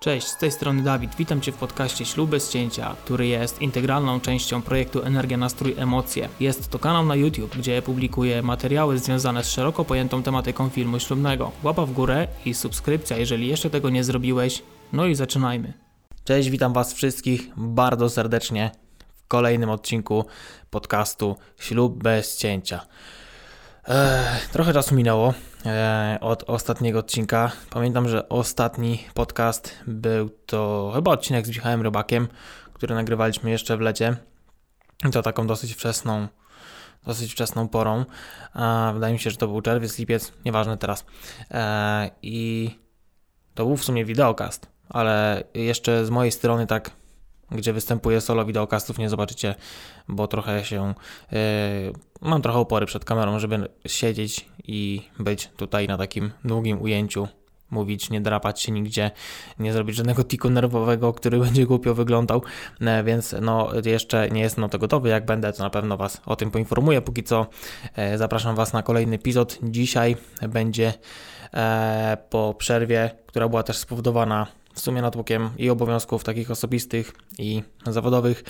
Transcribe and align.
Cześć, 0.00 0.26
z 0.26 0.36
tej 0.36 0.50
strony 0.50 0.82
Dawid. 0.82 1.14
Witam 1.14 1.40
Cię 1.40 1.52
w 1.52 1.56
podcaście 1.56 2.04
Ślub 2.04 2.30
bez 2.30 2.50
cięcia, 2.50 2.96
który 3.04 3.26
jest 3.26 3.62
integralną 3.62 4.20
częścią 4.20 4.62
projektu 4.62 5.02
Energia, 5.02 5.36
Nastrój, 5.36 5.74
Emocje. 5.78 6.28
Jest 6.40 6.68
to 6.68 6.78
kanał 6.78 7.06
na 7.06 7.14
YouTube, 7.16 7.56
gdzie 7.56 7.82
publikuję 7.82 8.42
materiały 8.42 8.98
związane 8.98 9.44
z 9.44 9.50
szeroko 9.50 9.84
pojętą 9.84 10.22
tematyką 10.22 10.68
filmu 10.68 10.98
ślubnego. 11.00 11.52
Łapa 11.62 11.86
w 11.86 11.92
górę 11.92 12.28
i 12.44 12.54
subskrypcja, 12.54 13.16
jeżeli 13.16 13.48
jeszcze 13.48 13.70
tego 13.70 13.90
nie 13.90 14.04
zrobiłeś. 14.04 14.62
No 14.92 15.06
i 15.06 15.14
zaczynajmy. 15.14 15.72
Cześć, 16.24 16.50
witam 16.50 16.72
Was 16.72 16.94
wszystkich 16.94 17.48
bardzo 17.56 18.10
serdecznie 18.10 18.70
w 19.16 19.28
kolejnym 19.28 19.70
odcinku 19.70 20.24
podcastu 20.70 21.36
Ślub 21.58 22.02
bez 22.02 22.36
cięcia. 22.36 22.86
Trochę 24.52 24.72
czasu 24.72 24.94
minęło 24.94 25.34
e, 25.66 26.18
od 26.20 26.44
ostatniego 26.50 26.98
odcinka. 26.98 27.52
Pamiętam, 27.70 28.08
że 28.08 28.28
ostatni 28.28 29.04
podcast 29.14 29.74
był 29.86 30.30
to 30.46 30.92
chyba 30.94 31.10
odcinek 31.10 31.46
z 31.46 31.48
Michałem 31.48 31.82
Rybakiem, 31.82 32.28
który 32.72 32.94
nagrywaliśmy 32.94 33.50
jeszcze 33.50 33.76
w 33.76 33.80
lecie. 33.80 34.16
I 35.08 35.10
to 35.10 35.22
taką 35.22 35.46
dosyć 35.46 35.74
wczesną, 35.74 36.28
dosyć 37.06 37.32
wczesną 37.32 37.68
porą. 37.68 38.04
Wydaje 38.94 39.12
mi 39.12 39.18
się, 39.18 39.30
że 39.30 39.36
to 39.36 39.48
był 39.48 39.60
czerwiec, 39.60 39.98
lipiec, 39.98 40.32
nieważne 40.44 40.78
teraz. 40.78 41.04
E, 41.50 42.10
I 42.22 42.70
to 43.54 43.66
był 43.66 43.76
w 43.76 43.84
sumie 43.84 44.04
wideokast, 44.04 44.66
ale 44.88 45.44
jeszcze 45.54 46.06
z 46.06 46.10
mojej 46.10 46.32
strony 46.32 46.66
tak 46.66 46.90
gdzie 47.50 47.72
występuję 47.72 48.20
solo 48.20 48.44
wideokastów 48.44 48.98
nie 48.98 49.08
zobaczycie, 49.08 49.54
bo 50.08 50.26
trochę 50.28 50.64
się 50.64 50.94
yy, 51.32 51.38
mam 52.20 52.42
trochę 52.42 52.58
opory 52.58 52.86
przed 52.86 53.04
kamerą, 53.04 53.38
żeby 53.38 53.68
siedzieć 53.86 54.48
i 54.64 55.02
być 55.18 55.50
tutaj 55.56 55.88
na 55.88 55.98
takim 55.98 56.30
długim 56.44 56.82
ujęciu, 56.82 57.28
mówić, 57.70 58.10
nie 58.10 58.20
drapać 58.20 58.60
się 58.60 58.72
nigdzie, 58.72 59.10
nie 59.58 59.72
zrobić 59.72 59.96
żadnego 59.96 60.24
tiku 60.24 60.50
nerwowego, 60.50 61.12
który 61.12 61.38
będzie 61.44 61.66
głupio 61.66 61.94
wyglądał, 61.94 62.42
e, 62.80 63.04
więc 63.04 63.34
no 63.40 63.70
jeszcze 63.84 64.30
nie 64.30 64.40
jestem 64.40 64.62
na 64.62 64.68
to 64.68 64.78
gotowy, 64.78 65.08
jak 65.08 65.24
będę 65.24 65.52
to 65.52 65.62
na 65.62 65.70
pewno 65.70 65.96
Was 65.96 66.20
o 66.26 66.36
tym 66.36 66.50
poinformuję, 66.50 67.02
póki 67.02 67.22
co 67.22 67.46
e, 67.94 68.18
zapraszam 68.18 68.56
Was 68.56 68.72
na 68.72 68.82
kolejny 68.82 69.16
epizod, 69.16 69.58
dzisiaj 69.62 70.16
będzie 70.48 70.92
po 72.30 72.54
przerwie, 72.58 73.10
która 73.26 73.48
była 73.48 73.62
też 73.62 73.76
spowodowana 73.76 74.46
w 74.78 74.80
sumie 74.80 75.02
natłokiem 75.02 75.50
i 75.56 75.70
obowiązków 75.70 76.24
takich 76.24 76.50
osobistych 76.50 77.12
i 77.38 77.62
zawodowych. 77.86 78.44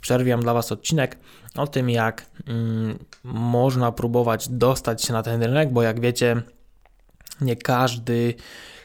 Przerwiam 0.00 0.40
dla 0.40 0.54
Was 0.54 0.72
odcinek 0.72 1.18
o 1.54 1.66
tym, 1.66 1.90
jak 1.90 2.26
mm, 2.46 2.98
można 3.24 3.92
próbować 3.92 4.48
dostać 4.48 5.04
się 5.04 5.12
na 5.12 5.22
ten 5.22 5.42
rynek, 5.42 5.72
bo 5.72 5.82
jak 5.82 6.00
wiecie, 6.00 6.42
nie 7.40 7.56
każdy, 7.56 8.34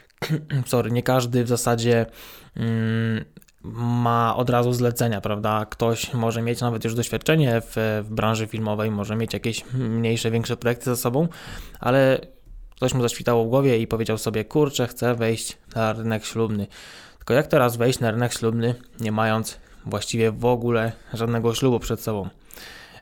sorry, 0.66 0.90
nie 0.90 1.02
każdy 1.02 1.44
w 1.44 1.48
zasadzie 1.48 2.06
mm, 2.56 3.24
ma 3.74 4.36
od 4.36 4.50
razu 4.50 4.72
zlecenia, 4.72 5.20
prawda? 5.20 5.66
Ktoś 5.70 6.14
może 6.14 6.42
mieć 6.42 6.60
nawet 6.60 6.84
już 6.84 6.94
doświadczenie 6.94 7.60
w, 7.60 8.02
w 8.04 8.14
branży 8.14 8.46
filmowej, 8.46 8.90
może 8.90 9.16
mieć 9.16 9.32
jakieś 9.32 9.64
mniejsze, 9.72 10.30
większe 10.30 10.56
projekty 10.56 10.84
za 10.84 10.96
sobą, 10.96 11.28
ale 11.80 12.20
Coś 12.80 12.94
mu 12.94 13.02
zaświtało 13.02 13.44
w 13.44 13.48
głowie 13.48 13.78
i 13.78 13.86
powiedział 13.86 14.18
sobie, 14.18 14.44
kurczę, 14.44 14.86
chcę 14.86 15.14
wejść 15.14 15.58
na 15.74 15.92
rynek 15.92 16.24
ślubny. 16.24 16.66
Tylko 17.18 17.34
jak 17.34 17.46
teraz 17.46 17.76
wejść 17.76 18.00
na 18.00 18.10
rynek 18.10 18.32
ślubny, 18.32 18.74
nie 19.00 19.12
mając 19.12 19.58
właściwie 19.86 20.32
w 20.32 20.44
ogóle 20.44 20.92
żadnego 21.14 21.54
ślubu 21.54 21.78
przed 21.78 22.00
sobą? 22.00 22.28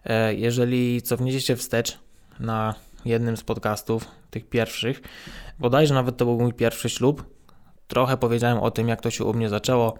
E, 0.04 0.34
jeżeli 0.34 1.02
cofniecie 1.02 1.40
się 1.40 1.56
wstecz 1.56 1.98
na 2.40 2.74
jednym 3.04 3.36
z 3.36 3.42
podcastów, 3.42 4.04
tych 4.30 4.48
pierwszych, 4.48 5.00
bodajże 5.58 5.94
nawet 5.94 6.16
to 6.16 6.24
był 6.24 6.40
mój 6.40 6.52
pierwszy 6.52 6.90
ślub, 6.90 7.37
trochę 7.88 8.16
powiedziałem 8.16 8.58
o 8.58 8.70
tym, 8.70 8.88
jak 8.88 9.00
to 9.00 9.10
się 9.10 9.24
u 9.24 9.34
mnie 9.34 9.48
zaczęło. 9.48 9.98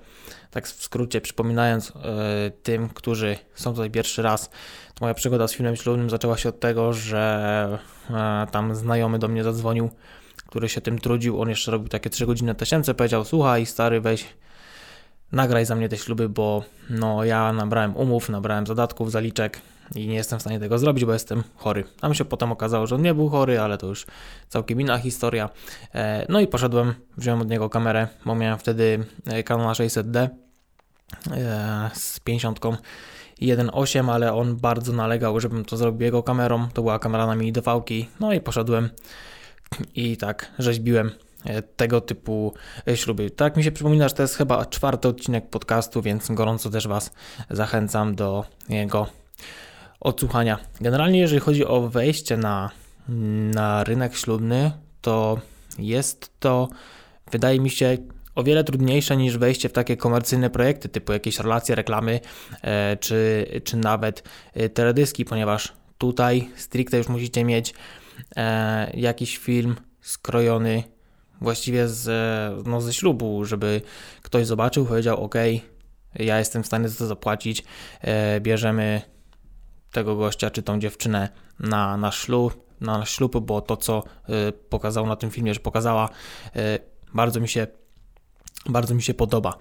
Tak 0.50 0.68
w 0.68 0.82
skrócie 0.82 1.20
przypominając 1.20 1.90
e, 1.90 2.50
tym, 2.62 2.88
którzy 2.88 3.36
są 3.54 3.70
tutaj 3.70 3.90
pierwszy 3.90 4.22
raz, 4.22 4.50
to 4.94 5.04
moja 5.04 5.14
przygoda 5.14 5.48
z 5.48 5.52
filmem 5.52 5.76
ślubnym 5.76 6.10
zaczęła 6.10 6.36
się 6.36 6.48
od 6.48 6.60
tego, 6.60 6.92
że 6.92 7.78
e, 8.10 8.46
tam 8.50 8.74
znajomy 8.74 9.18
do 9.18 9.28
mnie 9.28 9.44
zadzwonił, 9.44 9.90
który 10.36 10.68
się 10.68 10.80
tym 10.80 10.98
trudził. 10.98 11.40
On 11.40 11.48
jeszcze 11.48 11.70
robił 11.70 11.88
takie 11.88 12.10
3 12.10 12.26
godziny 12.26 12.54
tysięcy, 12.54 12.94
powiedział: 12.94 13.24
Słuchaj, 13.24 13.66
stary, 13.66 14.00
weź 14.00 14.26
nagraj 15.32 15.66
za 15.66 15.74
mnie 15.74 15.88
te 15.88 15.96
śluby, 15.96 16.28
bo 16.28 16.64
no 16.90 17.24
ja 17.24 17.52
nabrałem 17.52 17.96
umów, 17.96 18.28
nabrałem 18.28 18.66
zadatków, 18.66 19.10
zaliczek 19.10 19.60
i 19.94 20.08
nie 20.08 20.14
jestem 20.14 20.38
w 20.38 20.42
stanie 20.42 20.60
tego 20.60 20.78
zrobić, 20.78 21.04
bo 21.04 21.12
jestem 21.12 21.42
chory. 21.56 21.84
Tam 22.00 22.14
się 22.14 22.24
potem 22.24 22.52
okazało, 22.52 22.86
że 22.86 22.94
on 22.94 23.02
nie 23.02 23.14
był 23.14 23.28
chory, 23.28 23.60
ale 23.60 23.78
to 23.78 23.86
już 23.86 24.06
całkiem 24.48 24.80
inna 24.80 24.98
historia. 24.98 25.48
E, 25.94 26.26
no 26.28 26.40
i 26.40 26.46
poszedłem, 26.46 26.94
wziąłem 27.16 27.40
od 27.40 27.50
niego 27.50 27.70
kamerę, 27.70 28.08
bo 28.24 28.34
miałem 28.34 28.58
wtedy 28.58 29.04
Canon 29.44 29.72
600D 29.72 30.28
e, 31.30 31.90
z 31.94 32.20
50 32.20 32.60
1.8, 33.40 34.12
ale 34.12 34.34
on 34.34 34.56
bardzo 34.56 34.92
nalegał, 34.92 35.40
żebym 35.40 35.64
to 35.64 35.76
zrobił 35.76 36.04
jego 36.04 36.22
kamerą. 36.22 36.68
To 36.68 36.82
była 36.82 36.98
kamera 36.98 37.26
na 37.26 37.34
mini 37.34 37.52
dv 37.52 37.82
No 38.20 38.32
i 38.32 38.40
poszedłem 38.40 38.90
i 39.94 40.16
tak 40.16 40.52
rzeźbiłem 40.58 41.10
e, 41.44 41.62
tego 41.62 42.00
typu 42.00 42.54
śruby. 42.94 43.30
Tak 43.30 43.56
mi 43.56 43.64
się 43.64 43.72
przypomina, 43.72 44.08
że 44.08 44.14
to 44.14 44.22
jest 44.22 44.36
chyba 44.36 44.66
czwarty 44.66 45.08
odcinek 45.08 45.50
podcastu, 45.50 46.02
więc 46.02 46.30
gorąco 46.30 46.70
też 46.70 46.88
Was 46.88 47.10
zachęcam 47.50 48.14
do 48.14 48.44
jego 48.68 49.06
odsłuchania. 50.00 50.58
Generalnie, 50.80 51.18
jeżeli 51.18 51.40
chodzi 51.40 51.66
o 51.66 51.88
wejście 51.88 52.36
na, 52.36 52.70
na 53.54 53.84
rynek 53.84 54.16
ślubny, 54.16 54.72
to 55.00 55.40
jest 55.78 56.40
to, 56.40 56.68
wydaje 57.32 57.60
mi 57.60 57.70
się, 57.70 57.98
o 58.34 58.42
wiele 58.42 58.64
trudniejsze 58.64 59.16
niż 59.16 59.38
wejście 59.38 59.68
w 59.68 59.72
takie 59.72 59.96
komercyjne 59.96 60.50
projekty, 60.50 60.88
typu 60.88 61.12
jakieś 61.12 61.38
relacje, 61.38 61.74
reklamy, 61.74 62.20
e, 62.62 62.96
czy, 62.96 63.46
czy 63.64 63.76
nawet 63.76 64.22
e, 64.54 64.68
teledyski, 64.68 65.24
ponieważ 65.24 65.72
tutaj 65.98 66.50
stricte 66.56 66.98
już 66.98 67.08
musicie 67.08 67.44
mieć 67.44 67.74
e, 68.36 68.90
jakiś 68.96 69.38
film 69.38 69.76
skrojony 70.00 70.82
właściwie 71.40 71.88
z, 71.88 72.08
no, 72.66 72.80
ze 72.80 72.92
ślubu, 72.92 73.44
żeby 73.44 73.82
ktoś 74.22 74.46
zobaczył, 74.46 74.86
powiedział: 74.86 75.24
OK, 75.24 75.34
ja 76.14 76.38
jestem 76.38 76.62
w 76.62 76.66
stanie 76.66 76.88
za 76.88 76.98
to 76.98 77.06
zapłacić, 77.06 77.64
bierzemy 78.40 79.02
tego 79.92 80.16
gościa 80.16 80.50
czy 80.50 80.62
tą 80.62 80.78
dziewczynę 80.78 81.28
na, 81.60 81.96
na 81.96 82.12
ślub, 82.12 82.68
na 82.80 83.06
ślub, 83.06 83.38
bo 83.40 83.60
to, 83.60 83.76
co 83.76 84.04
y, 84.48 84.52
pokazał 84.52 85.06
na 85.06 85.16
tym 85.16 85.30
filmie, 85.30 85.54
że 85.54 85.60
pokazała, 85.60 86.08
y, 86.56 86.78
bardzo 87.14 87.40
mi 87.40 87.48
się, 87.48 87.66
bardzo 88.66 88.94
mi 88.94 89.02
się 89.02 89.14
podoba. 89.14 89.58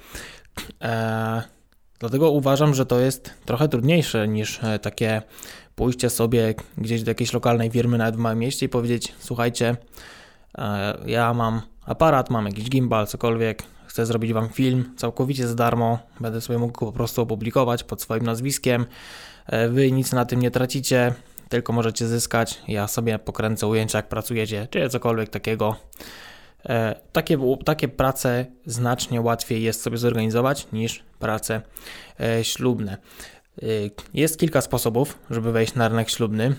E, 0.82 1.44
dlatego 2.00 2.32
uważam, 2.32 2.74
że 2.74 2.86
to 2.86 3.00
jest 3.00 3.34
trochę 3.46 3.68
trudniejsze 3.68 4.28
niż 4.28 4.64
e, 4.64 4.80
takie 4.80 5.22
pójście 5.76 6.10
sobie 6.10 6.56
gdzieś 6.78 7.04
do 7.04 7.12
jakiejś 7.12 7.34
lokalnej 7.34 7.70
firmy, 7.70 7.98
nawet 7.98 8.16
w 8.16 8.20
małym 8.20 8.40
mieście 8.40 8.66
i 8.66 8.70
powiedzieć: 8.70 9.14
Słuchajcie, 9.20 9.76
e, 10.58 10.98
ja 11.06 11.34
mam 11.34 11.62
aparat, 11.86 12.30
mam 12.30 12.46
jakiś 12.46 12.70
gimbal, 12.70 13.08
cokolwiek, 13.08 13.64
chcę 13.88 14.06
zrobić 14.06 14.34
Wam 14.34 14.50
film 14.50 14.94
całkowicie 14.98 15.48
za 15.48 15.56
darmo, 15.56 16.00
będę 16.20 16.42
sobie 16.42 16.60
mógł 16.60 16.80
go 16.80 16.86
po 16.86 16.92
prostu 16.92 17.22
opublikować 17.22 17.84
pod 17.84 18.02
swoim 18.02 18.24
nazwiskiem. 18.24 18.86
E, 19.48 19.70
wy 19.70 19.92
nic 19.92 20.12
na 20.12 20.26
tym 20.26 20.40
nie 20.40 20.52
tracicie, 20.52 21.14
tylko 21.50 21.74
możecie 21.74 22.08
zyskać. 22.08 22.62
Ja 22.68 22.88
sobie 22.88 23.20
pokręcę 23.20 23.68
ujęcia, 23.68 23.98
jak 23.98 24.08
pracujecie, 24.08 24.68
czy 24.72 24.90
cokolwiek 24.90 25.30
takiego. 25.30 25.76
E, 26.66 26.96
takie, 27.12 27.38
takie 27.66 27.88
prace 27.88 28.46
znacznie 28.66 29.22
łatwiej 29.22 29.64
jest 29.64 29.82
sobie 29.82 29.98
zorganizować 29.98 30.68
niż 30.72 31.04
prace 31.20 31.62
e, 32.20 32.44
ślubne. 32.44 32.98
Jest 34.14 34.40
kilka 34.40 34.62
sposobów, 34.62 35.20
żeby 35.30 35.52
wejść 35.52 35.76
na 35.76 35.88
rynek 35.88 36.10
ślubny. 36.10 36.56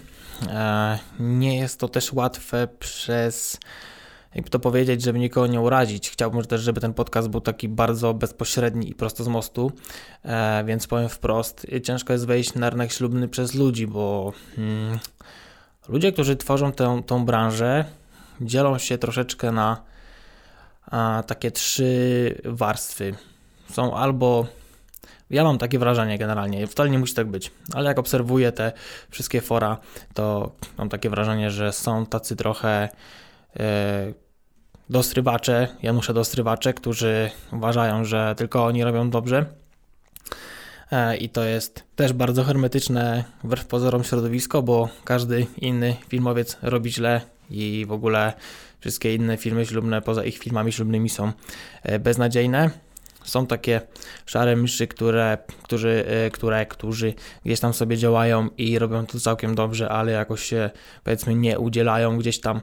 Nie 1.20 1.58
jest 1.58 1.80
to 1.80 1.88
też 1.88 2.12
łatwe 2.12 2.68
przez 2.78 3.58
jakby 4.34 4.50
to 4.50 4.58
powiedzieć, 4.58 5.02
żeby 5.02 5.18
nikogo 5.18 5.46
nie 5.46 5.60
urazić. 5.60 6.10
Chciałbym 6.10 6.44
też, 6.44 6.60
żeby 6.60 6.80
ten 6.80 6.94
podcast 6.94 7.28
był 7.28 7.40
taki 7.40 7.68
bardzo 7.68 8.14
bezpośredni 8.14 8.90
i 8.90 8.94
prosto 8.94 9.24
z 9.24 9.28
mostu, 9.28 9.72
e, 10.24 10.64
więc 10.64 10.86
powiem 10.86 11.08
wprost, 11.08 11.66
ciężko 11.82 12.12
jest 12.12 12.26
wejść 12.26 12.54
na 12.54 12.70
rynek 12.70 12.92
ślubny 12.92 13.28
przez 13.28 13.54
ludzi, 13.54 13.86
bo 13.86 14.32
hmm, 14.56 14.98
ludzie, 15.88 16.12
którzy 16.12 16.36
tworzą 16.36 16.72
tę, 16.72 17.02
tą 17.06 17.24
branżę, 17.24 17.84
dzielą 18.40 18.78
się 18.78 18.98
troszeczkę 18.98 19.52
na 19.52 19.82
a, 20.86 21.22
takie 21.26 21.50
trzy 21.50 22.34
warstwy. 22.44 23.14
Są 23.70 23.96
albo 23.96 24.46
ja 25.30 25.44
mam 25.44 25.58
takie 25.58 25.78
wrażenie 25.78 26.18
generalnie, 26.18 26.66
wcale 26.66 26.90
nie 26.90 26.98
musi 26.98 27.14
tak 27.14 27.26
być, 27.26 27.50
ale 27.74 27.88
jak 27.88 27.98
obserwuję 27.98 28.52
te 28.52 28.72
wszystkie 29.10 29.40
fora, 29.40 29.76
to 30.14 30.52
mam 30.78 30.88
takie 30.88 31.10
wrażenie, 31.10 31.50
że 31.50 31.72
są 31.72 32.06
tacy 32.06 32.36
trochę 32.36 32.88
dostrywacze, 34.90 35.68
Janusze 35.82 36.14
dostrywacze, 36.14 36.74
którzy 36.74 37.30
uważają, 37.52 38.04
że 38.04 38.34
tylko 38.36 38.64
oni 38.64 38.84
robią 38.84 39.10
dobrze. 39.10 39.46
E, 40.92 41.16
I 41.16 41.28
to 41.28 41.44
jest 41.44 41.84
też 41.96 42.12
bardzo 42.12 42.44
hermetyczne 42.44 43.24
wbrew 43.44 43.66
pozorom 43.66 44.04
środowisko, 44.04 44.62
bo 44.62 44.88
każdy 45.04 45.46
inny 45.58 45.96
filmowiec 46.08 46.56
robi 46.62 46.92
źle 46.92 47.20
i 47.50 47.84
w 47.88 47.92
ogóle 47.92 48.32
wszystkie 48.80 49.14
inne 49.14 49.36
filmy 49.36 49.66
ślubne 49.66 50.02
poza 50.02 50.24
ich 50.24 50.38
filmami 50.38 50.72
ślubnymi 50.72 51.08
są 51.08 51.32
e, 51.82 51.98
beznadziejne. 51.98 52.70
Są 53.28 53.46
takie 53.46 53.80
szare 54.26 54.56
myszy, 54.56 54.86
które, 54.86 55.38
którzy, 55.62 56.04
e, 56.08 56.30
które, 56.30 56.66
którzy 56.66 57.14
gdzieś 57.44 57.60
tam 57.60 57.74
sobie 57.74 57.96
działają 57.96 58.48
i 58.58 58.78
robią 58.78 59.06
to 59.06 59.20
całkiem 59.20 59.54
dobrze, 59.54 59.88
ale 59.88 60.12
jakoś 60.12 60.42
się 60.42 60.70
powiedzmy 61.04 61.34
nie 61.34 61.58
udzielają 61.58 62.18
gdzieś 62.18 62.40
tam 62.40 62.60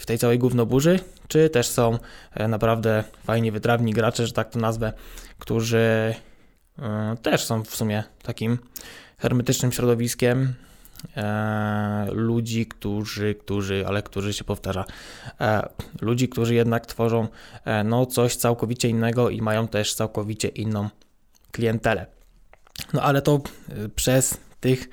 w 0.00 0.06
tej 0.06 0.18
całej 0.18 0.38
gównoburzy, 0.38 1.00
czy 1.28 1.50
też 1.50 1.68
są 1.68 1.98
naprawdę 2.48 3.04
fajni, 3.24 3.50
wytrawni 3.50 3.92
gracze, 3.92 4.26
że 4.26 4.32
tak 4.32 4.50
to 4.50 4.58
nazwę, 4.58 4.92
którzy 5.38 6.14
też 7.22 7.44
są 7.44 7.64
w 7.64 7.76
sumie 7.76 8.04
takim 8.22 8.58
hermetycznym 9.18 9.72
środowiskiem, 9.72 10.54
e, 11.16 12.06
ludzi, 12.12 12.66
którzy, 12.66 13.34
którzy, 13.34 13.84
ale 13.86 14.02
którzy 14.02 14.32
się 14.32 14.44
powtarza, 14.44 14.84
e, 15.40 15.68
ludzi, 16.00 16.28
którzy 16.28 16.54
jednak 16.54 16.86
tworzą 16.86 17.28
e, 17.64 17.84
no, 17.84 18.06
coś 18.06 18.36
całkowicie 18.36 18.88
innego 18.88 19.30
i 19.30 19.42
mają 19.42 19.68
też 19.68 19.94
całkowicie 19.94 20.48
inną 20.48 20.88
klientelę. 21.52 22.06
No 22.92 23.02
ale 23.02 23.22
to 23.22 23.40
e, 23.68 23.88
przez 23.88 24.38
tych 24.60 24.88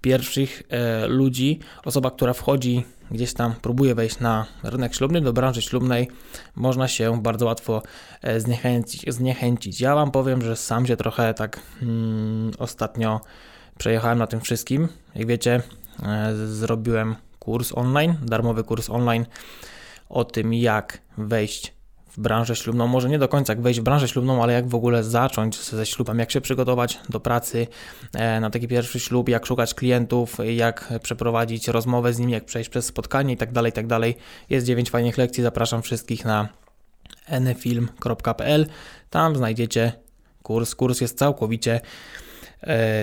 pierwszych 0.00 0.62
e, 0.68 1.06
ludzi, 1.06 1.60
osoba, 1.84 2.10
która 2.10 2.32
wchodzi 2.32 2.84
gdzieś 3.10 3.32
tam, 3.34 3.54
próbuje 3.54 3.94
wejść 3.94 4.20
na 4.20 4.46
rynek 4.62 4.94
ślubny, 4.94 5.20
do 5.20 5.32
branży 5.32 5.62
ślubnej, 5.62 6.08
można 6.54 6.88
się 6.88 7.22
bardzo 7.22 7.46
łatwo 7.46 7.82
e, 8.22 8.40
zniechęcić. 8.40 9.14
zniechęcić. 9.14 9.80
Ja 9.80 9.94
Wam 9.94 10.10
powiem, 10.10 10.42
że 10.42 10.56
sam 10.56 10.86
się 10.86 10.96
trochę 10.96 11.34
tak 11.34 11.60
mm, 11.82 12.50
ostatnio 12.58 13.20
przejechałem 13.78 14.18
na 14.18 14.26
tym 14.26 14.40
wszystkim. 14.40 14.88
Jak 15.14 15.26
wiecie, 15.26 15.62
e, 16.02 16.32
zrobiłem 16.46 17.16
kurs 17.38 17.72
online, 17.74 18.14
darmowy 18.22 18.64
kurs 18.64 18.90
online 18.90 19.26
o 20.08 20.24
tym, 20.24 20.54
jak 20.54 20.98
wejść 21.18 21.76
w 22.16 22.20
branżę 22.20 22.56
ślubną. 22.56 22.86
Może 22.86 23.08
nie 23.08 23.18
do 23.18 23.28
końca 23.28 23.52
jak 23.52 23.62
wejść 23.62 23.80
w 23.80 23.82
branżę 23.82 24.08
ślubną, 24.08 24.42
ale 24.42 24.52
jak 24.52 24.68
w 24.68 24.74
ogóle 24.74 25.04
zacząć 25.04 25.60
ze 25.60 25.86
ślubem, 25.86 26.18
jak 26.18 26.30
się 26.30 26.40
przygotować 26.40 26.98
do 27.08 27.20
pracy 27.20 27.66
e, 28.12 28.40
na 28.40 28.50
taki 28.50 28.68
pierwszy 28.68 29.00
ślub, 29.00 29.28
jak 29.28 29.46
szukać 29.46 29.74
klientów, 29.74 30.36
jak 30.56 30.92
przeprowadzić 31.02 31.68
rozmowę 31.68 32.12
z 32.12 32.18
nimi, 32.18 32.32
jak 32.32 32.44
przejść 32.44 32.70
przez 32.70 32.86
spotkanie 32.86 33.34
i 33.34 33.36
tak 33.36 33.52
dalej, 33.52 33.72
tak. 33.72 33.86
Jest 34.50 34.66
9 34.66 34.90
fajnych 34.90 35.18
lekcji, 35.18 35.42
zapraszam 35.42 35.82
wszystkich 35.82 36.24
na 36.24 36.48
nfilm.pl. 37.28 38.66
Tam 39.10 39.36
znajdziecie 39.36 39.92
kurs. 40.42 40.74
Kurs 40.74 41.00
jest 41.00 41.18
całkowicie 41.18 41.80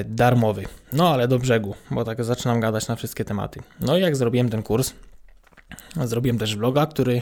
darmowy. 0.06 0.66
No 0.94 1.10
ale 1.10 1.28
do 1.28 1.40
brzegu, 1.40 1.76
bo 1.92 2.04
tak 2.04 2.24
zaczynam 2.24 2.60
gadać 2.60 2.88
na 2.88 2.96
wszystkie 2.96 3.26
tematy. 3.26 3.60
No 3.80 3.98
i 3.98 4.02
jak 4.02 4.16
zrobiłem 4.16 4.50
ten 4.50 4.64
kurs, 4.64 4.94
zrobiłem 6.04 6.38
też 6.38 6.56
vloga, 6.56 6.86
który 6.86 7.22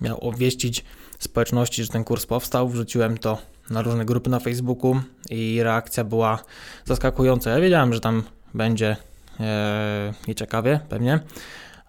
miał 0.00 0.18
obwieścić 0.18 0.84
społeczności, 1.18 1.84
że 1.84 1.88
ten 1.88 2.04
kurs 2.04 2.26
powstał. 2.26 2.68
Wrzuciłem 2.68 3.18
to 3.18 3.38
na 3.70 3.82
różne 3.82 4.04
grupy 4.04 4.30
na 4.30 4.40
Facebooku 4.40 5.00
i 5.30 5.62
reakcja 5.62 6.04
była 6.04 6.38
zaskakująca. 6.84 7.50
Ja 7.50 7.60
wiedziałem, 7.60 7.94
że 7.94 8.00
tam 8.00 8.22
będzie 8.54 8.96
e, 9.40 10.14
nieciekawie 10.28 10.80
pewnie, 10.88 11.20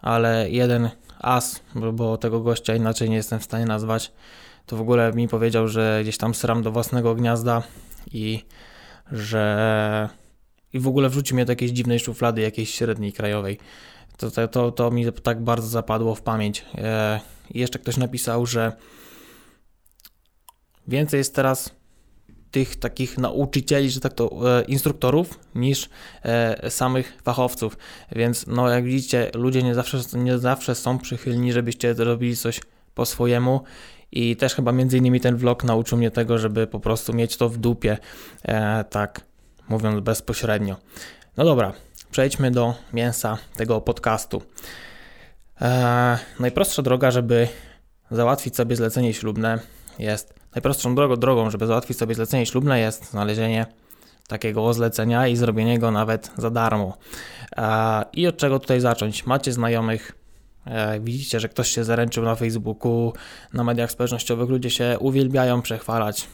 ale 0.02 0.50
jeden 0.50 0.90
as, 1.18 1.60
bo 1.92 2.18
tego 2.18 2.40
gościa 2.40 2.74
inaczej 2.74 3.10
nie 3.10 3.16
jestem 3.16 3.40
w 3.40 3.44
stanie 3.44 3.66
nazwać, 3.66 4.12
to 4.66 4.76
w 4.76 4.80
ogóle 4.80 5.12
mi 5.12 5.28
powiedział, 5.28 5.68
że 5.68 6.00
gdzieś 6.02 6.18
tam 6.18 6.34
sram 6.34 6.62
do 6.62 6.72
własnego 6.72 7.14
gniazda 7.14 7.62
i 8.12 8.44
że 9.12 10.08
i 10.72 10.78
w 10.78 10.88
ogóle 10.88 11.08
wrzucił 11.08 11.34
mnie 11.34 11.44
do 11.44 11.52
jakiejś 11.52 11.70
dziwnej 11.70 12.00
szuflady, 12.00 12.40
jakiejś 12.40 12.74
średniej 12.74 13.12
krajowej. 13.12 13.58
To, 14.16 14.30
to, 14.30 14.48
to, 14.48 14.72
to 14.72 14.90
mi 14.90 15.12
tak 15.12 15.42
bardzo 15.42 15.68
zapadło 15.68 16.14
w 16.14 16.22
pamięć. 16.22 16.64
E, 16.74 17.20
jeszcze 17.50 17.78
ktoś 17.78 17.96
napisał, 17.96 18.46
że 18.46 18.72
więcej 20.88 21.18
jest 21.18 21.34
teraz 21.34 21.70
tych 22.50 22.76
takich 22.76 23.18
nauczycieli, 23.18 23.90
że 23.90 24.00
tak 24.00 24.12
to, 24.12 24.58
e, 24.58 24.64
instruktorów, 24.64 25.40
niż 25.54 25.88
e, 26.22 26.70
samych 26.70 27.18
fachowców. 27.22 27.78
Więc 28.12 28.46
no 28.46 28.68
jak 28.68 28.84
widzicie, 28.84 29.30
ludzie 29.34 29.62
nie 29.62 29.74
zawsze, 29.74 29.98
nie 30.14 30.38
zawsze 30.38 30.74
są 30.74 30.98
przychylni, 30.98 31.52
żebyście 31.52 31.94
robili 31.94 32.36
coś 32.36 32.60
po 32.94 33.06
swojemu 33.06 33.60
i 34.12 34.36
też 34.36 34.54
chyba 34.54 34.72
między 34.72 34.98
innymi 34.98 35.20
ten 35.20 35.36
vlog 35.36 35.64
nauczył 35.64 35.98
mnie 35.98 36.10
tego, 36.10 36.38
żeby 36.38 36.66
po 36.66 36.80
prostu 36.80 37.12
mieć 37.12 37.36
to 37.36 37.48
w 37.48 37.56
dupie, 37.56 37.98
e, 38.42 38.84
tak 38.84 39.20
mówiąc 39.68 40.00
bezpośrednio. 40.00 40.76
No 41.36 41.44
dobra, 41.44 41.72
przejdźmy 42.10 42.50
do 42.50 42.74
mięsa 42.92 43.38
tego 43.56 43.80
podcastu. 43.80 44.42
E, 45.60 46.18
najprostsza 46.40 46.82
droga, 46.82 47.10
żeby 47.10 47.48
załatwić 48.10 48.56
sobie 48.56 48.76
zlecenie 48.76 49.14
ślubne 49.14 49.58
jest, 49.98 50.34
najprostszą 50.54 50.94
drogą, 50.94 51.16
drogą, 51.16 51.50
żeby 51.50 51.66
załatwić 51.66 51.98
sobie 51.98 52.14
zlecenie 52.14 52.46
ślubne 52.46 52.80
jest 52.80 53.10
znalezienie 53.10 53.66
takiego 54.28 54.74
zlecenia 54.74 55.28
i 55.28 55.36
zrobienie 55.36 55.78
go 55.78 55.90
nawet 55.90 56.30
za 56.38 56.50
darmo. 56.50 56.98
E, 57.56 58.04
I 58.12 58.26
od 58.26 58.36
czego 58.36 58.58
tutaj 58.58 58.80
zacząć? 58.80 59.26
Macie 59.26 59.52
znajomych, 59.52 60.12
E, 60.68 61.00
widzicie, 61.00 61.40
że 61.40 61.48
ktoś 61.48 61.68
się 61.68 61.84
zaręczył 61.84 62.24
na 62.24 62.34
Facebooku, 62.34 63.12
na 63.52 63.64
mediach 63.64 63.90
społecznościowych, 63.90 64.50
ludzie 64.50 64.70
się 64.70 64.96
uwielbiają 65.00 65.62
przechwalać. 65.62 66.28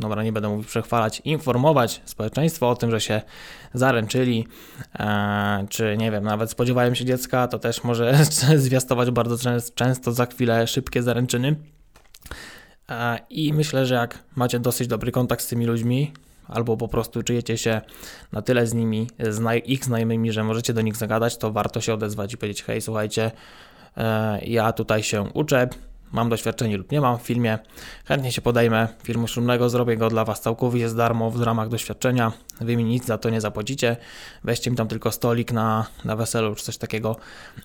Dobra, 0.00 0.22
nie 0.22 0.32
będę 0.32 0.48
mówił 0.48 0.64
przechwalać, 0.64 1.22
informować 1.24 2.02
społeczeństwo 2.04 2.70
o 2.70 2.76
tym, 2.76 2.90
że 2.90 3.00
się 3.00 3.22
zaręczyli, 3.74 4.46
e, 4.98 5.66
czy 5.68 5.96
nie 5.98 6.10
wiem, 6.10 6.24
nawet 6.24 6.50
spodziewają 6.50 6.94
się 6.94 7.04
dziecka, 7.04 7.48
to 7.48 7.58
też 7.58 7.84
może 7.84 8.18
zwiastować 8.56 9.10
bardzo 9.10 9.60
często 9.74 10.12
za 10.12 10.26
chwilę 10.26 10.66
szybkie 10.66 11.02
zaręczyny. 11.02 11.56
E, 12.88 13.18
I 13.30 13.52
myślę, 13.52 13.86
że 13.86 13.94
jak 13.94 14.18
macie 14.36 14.60
dosyć 14.60 14.88
dobry 14.88 15.12
kontakt 15.12 15.42
z 15.42 15.48
tymi 15.48 15.66
ludźmi, 15.66 16.12
albo 16.48 16.76
po 16.76 16.88
prostu 16.88 17.22
czujecie 17.22 17.58
się 17.58 17.80
na 18.32 18.42
tyle 18.42 18.66
z 18.66 18.74
nimi, 18.74 19.06
z 19.18 19.66
ich 19.66 19.84
znajomymi, 19.84 20.32
że 20.32 20.44
możecie 20.44 20.74
do 20.74 20.80
nich 20.80 20.96
zagadać, 20.96 21.36
to 21.36 21.52
warto 21.52 21.80
się 21.80 21.94
odezwać 21.94 22.32
i 22.32 22.38
powiedzieć: 22.38 22.62
Hej, 22.62 22.80
słuchajcie, 22.80 23.30
ja 24.42 24.72
tutaj 24.72 25.02
się 25.02 25.22
uczę, 25.22 25.68
mam 26.12 26.28
doświadczenie 26.28 26.76
lub 26.76 26.92
nie 26.92 27.00
mam 27.00 27.18
w 27.18 27.22
filmie, 27.22 27.58
chętnie 28.04 28.32
się 28.32 28.42
podejmę. 28.42 28.88
Filmu 29.02 29.28
ślubnego, 29.28 29.68
zrobię 29.68 29.96
go 29.96 30.08
dla 30.10 30.24
Was 30.24 30.40
całkowicie 30.40 30.88
z 30.88 30.94
darmo 30.94 31.30
w 31.30 31.42
ramach 31.42 31.68
doświadczenia, 31.68 32.32
Wy 32.60 32.76
mi 32.76 32.84
nic 32.84 33.04
za 33.04 33.18
to 33.18 33.30
nie 33.30 33.40
zapłacicie, 33.40 33.96
weźcie 34.44 34.70
mi 34.70 34.76
tam 34.76 34.88
tylko 34.88 35.12
stolik 35.12 35.52
na, 35.52 35.86
na 36.04 36.16
weselu 36.16 36.54
czy 36.54 36.64
coś 36.64 36.78
takiego 36.78 37.16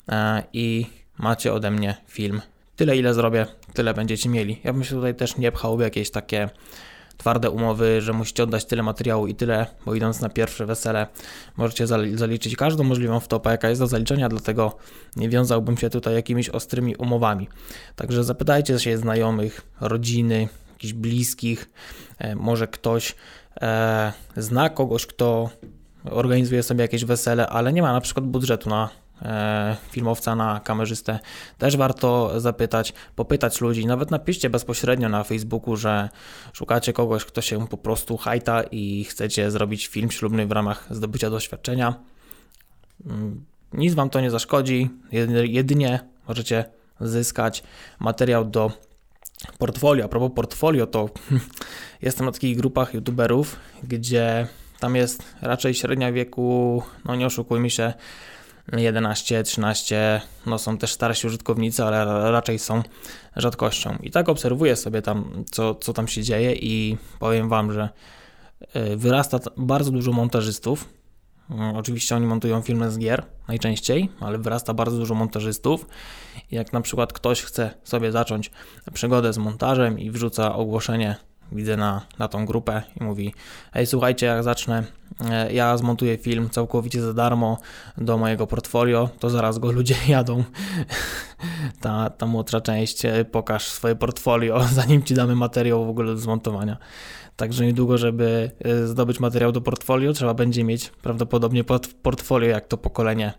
e, 0.09 0.43
i 0.53 0.85
macie 1.17 1.53
ode 1.53 1.71
mnie 1.71 1.95
film. 2.07 2.41
Tyle 2.75 2.97
ile 2.97 3.13
zrobię, 3.13 3.45
tyle 3.73 3.93
będziecie 3.93 4.29
mieli. 4.29 4.59
Ja 4.63 4.73
bym 4.73 4.83
się 4.83 4.95
tutaj 4.95 5.15
też 5.15 5.37
nie 5.37 5.51
pchał 5.51 5.77
w 5.77 5.81
jakieś 5.81 6.11
takie 6.11 6.49
twarde 7.17 7.49
umowy, 7.49 8.01
że 8.01 8.13
musicie 8.13 8.43
oddać 8.43 8.65
tyle 8.65 8.83
materiału 8.83 9.27
i 9.27 9.35
tyle, 9.35 9.65
bo 9.85 9.95
idąc 9.95 10.21
na 10.21 10.29
pierwsze 10.29 10.65
wesele 10.65 11.07
możecie 11.57 11.87
zaliczyć 12.15 12.55
każdą 12.55 12.83
możliwą 12.83 13.19
wtopę, 13.19 13.49
jaka 13.49 13.69
jest 13.69 13.81
do 13.81 13.87
zaliczenia, 13.87 14.29
dlatego 14.29 14.77
nie 15.15 15.29
wiązałbym 15.29 15.77
się 15.77 15.89
tutaj 15.89 16.13
jakimiś 16.13 16.49
ostrymi 16.49 16.95
umowami. 16.95 17.49
Także 17.95 18.23
zapytajcie 18.23 18.79
się 18.79 18.97
znajomych, 18.97 19.61
rodziny, 19.81 20.47
jakichś 20.73 20.93
bliskich, 20.93 21.69
e, 22.17 22.35
może 22.35 22.67
ktoś 22.67 23.15
e, 23.61 24.13
zna 24.37 24.69
kogoś, 24.69 25.05
kto 25.05 25.49
organizuje 26.05 26.63
sobie 26.63 26.81
jakieś 26.81 27.05
wesele, 27.05 27.47
ale 27.47 27.73
nie 27.73 27.81
ma 27.81 27.93
na 27.93 28.01
przykład 28.01 28.25
budżetu 28.25 28.69
na 28.69 29.02
filmowca 29.91 30.35
na 30.35 30.59
kamerzystę, 30.59 31.19
też 31.57 31.77
warto 31.77 32.39
zapytać, 32.39 32.93
popytać 33.15 33.61
ludzi. 33.61 33.85
Nawet 33.85 34.11
napiszcie 34.11 34.49
bezpośrednio 34.49 35.09
na 35.09 35.23
Facebooku, 35.23 35.75
że 35.75 36.09
szukacie 36.53 36.93
kogoś, 36.93 37.25
kto 37.25 37.41
się 37.41 37.67
po 37.67 37.77
prostu 37.77 38.17
hajta 38.17 38.63
i 38.63 39.03
chcecie 39.03 39.51
zrobić 39.51 39.87
film 39.87 40.11
ślubny 40.11 40.47
w 40.47 40.51
ramach 40.51 40.87
zdobycia 40.91 41.29
doświadczenia. 41.29 41.95
Mm, 43.05 43.45
nic 43.73 43.93
Wam 43.93 44.09
to 44.09 44.21
nie 44.21 44.31
zaszkodzi, 44.31 44.89
jedynie 45.43 45.99
możecie 46.27 46.65
zyskać 47.01 47.63
materiał 47.99 48.45
do 48.45 48.71
portfolio. 49.57 50.05
A 50.05 50.07
propos 50.07 50.31
portfolio, 50.35 50.87
to 50.87 51.09
jestem 52.01 52.25
na 52.25 52.31
takich 52.31 52.57
grupach 52.57 52.93
youtuberów, 52.93 53.55
gdzie 53.83 54.47
tam 54.79 54.95
jest 54.95 55.23
raczej 55.41 55.73
średnia 55.73 56.11
wieku, 56.11 56.83
no 57.05 57.15
nie 57.15 57.25
oszukujmy 57.25 57.69
się, 57.69 57.93
11, 58.71 59.43
13, 59.43 60.21
no 60.45 60.59
są 60.59 60.77
też 60.77 60.93
starsi 60.93 61.27
użytkownicy, 61.27 61.83
ale 61.83 62.31
raczej 62.31 62.59
są 62.59 62.83
rzadkością. 63.35 63.97
I 64.03 64.11
tak 64.11 64.29
obserwuję 64.29 64.75
sobie 64.75 65.01
tam, 65.01 65.43
co, 65.51 65.75
co 65.75 65.93
tam 65.93 66.07
się 66.07 66.23
dzieje 66.23 66.53
i 66.53 66.97
powiem 67.19 67.49
Wam, 67.49 67.71
że 67.71 67.89
e, 68.73 68.97
wyrasta 68.97 69.39
bardzo 69.57 69.91
dużo 69.91 70.11
montażystów. 70.11 70.89
Mm, 71.49 71.75
oczywiście 71.75 72.15
oni 72.15 72.25
montują 72.25 72.61
filmy 72.61 72.91
z 72.91 72.97
gier 72.97 73.25
najczęściej, 73.47 74.09
ale 74.19 74.37
wyrasta 74.37 74.73
bardzo 74.73 74.97
dużo 74.97 75.15
montażystów. 75.15 75.87
Jak 76.51 76.73
na 76.73 76.81
przykład 76.81 77.13
ktoś 77.13 77.41
chce 77.41 77.73
sobie 77.83 78.11
zacząć 78.11 78.51
przygodę 78.93 79.33
z 79.33 79.37
montażem 79.37 79.99
i 79.99 80.11
wrzuca 80.11 80.55
ogłoszenie 80.55 81.15
widzę 81.51 81.77
na, 81.77 82.01
na 82.19 82.27
tą 82.27 82.45
grupę 82.45 82.81
i 83.01 83.03
mówi: 83.03 83.33
Hej, 83.73 83.87
słuchajcie, 83.87 84.25
jak 84.25 84.43
zacznę 84.43 84.83
e, 85.21 85.53
ja 85.53 85.77
zmontuję 85.77 86.17
film 86.17 86.49
całkowicie 86.49 87.01
za 87.01 87.13
darmo 87.13 87.57
do 87.97 88.17
mojego 88.17 88.47
portfolio, 88.47 89.09
to 89.19 89.29
zaraz 89.29 89.59
go 89.59 89.71
ludzie 89.71 89.95
jadą. 90.07 90.43
Ta, 91.81 92.09
ta 92.09 92.25
młodsza 92.25 92.61
część, 92.61 93.05
e, 93.05 93.25
pokaż 93.25 93.67
swoje 93.67 93.95
portfolio, 93.95 94.63
zanim 94.73 95.03
ci 95.03 95.13
damy 95.13 95.35
materiał 95.35 95.85
w 95.85 95.89
ogóle 95.89 96.07
do 96.07 96.17
zmontowania. 96.17 96.77
Także 97.35 97.65
niedługo, 97.65 97.97
żeby 97.97 98.51
e, 98.59 98.87
zdobyć 98.87 99.19
materiał 99.19 99.51
do 99.51 99.61
portfolio, 99.61 100.13
trzeba 100.13 100.33
będzie 100.33 100.63
mieć 100.63 100.89
prawdopodobnie 100.89 101.63
portfolio, 102.01 102.49
jak 102.49 102.67
to 102.67 102.77
pokolenie 102.77 103.33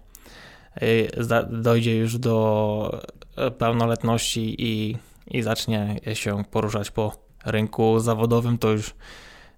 dojdzie 1.51 1.97
już 1.97 2.19
do 2.19 3.03
pełnoletności 3.59 4.57
i, 4.59 4.97
i 5.27 5.43
zacznie 5.43 6.01
się 6.15 6.45
poruszać 6.51 6.91
po 6.91 7.24
rynku 7.45 8.01
zawodowym, 8.01 8.59
to 8.59 8.71
już 8.71 8.95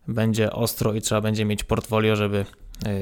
będzie 0.09 0.53
ostro 0.53 0.95
i 0.95 1.01
trzeba 1.01 1.21
będzie 1.21 1.45
mieć 1.45 1.65
portfolio, 1.65 2.17
żeby, 2.17 2.45
e, 2.87 2.93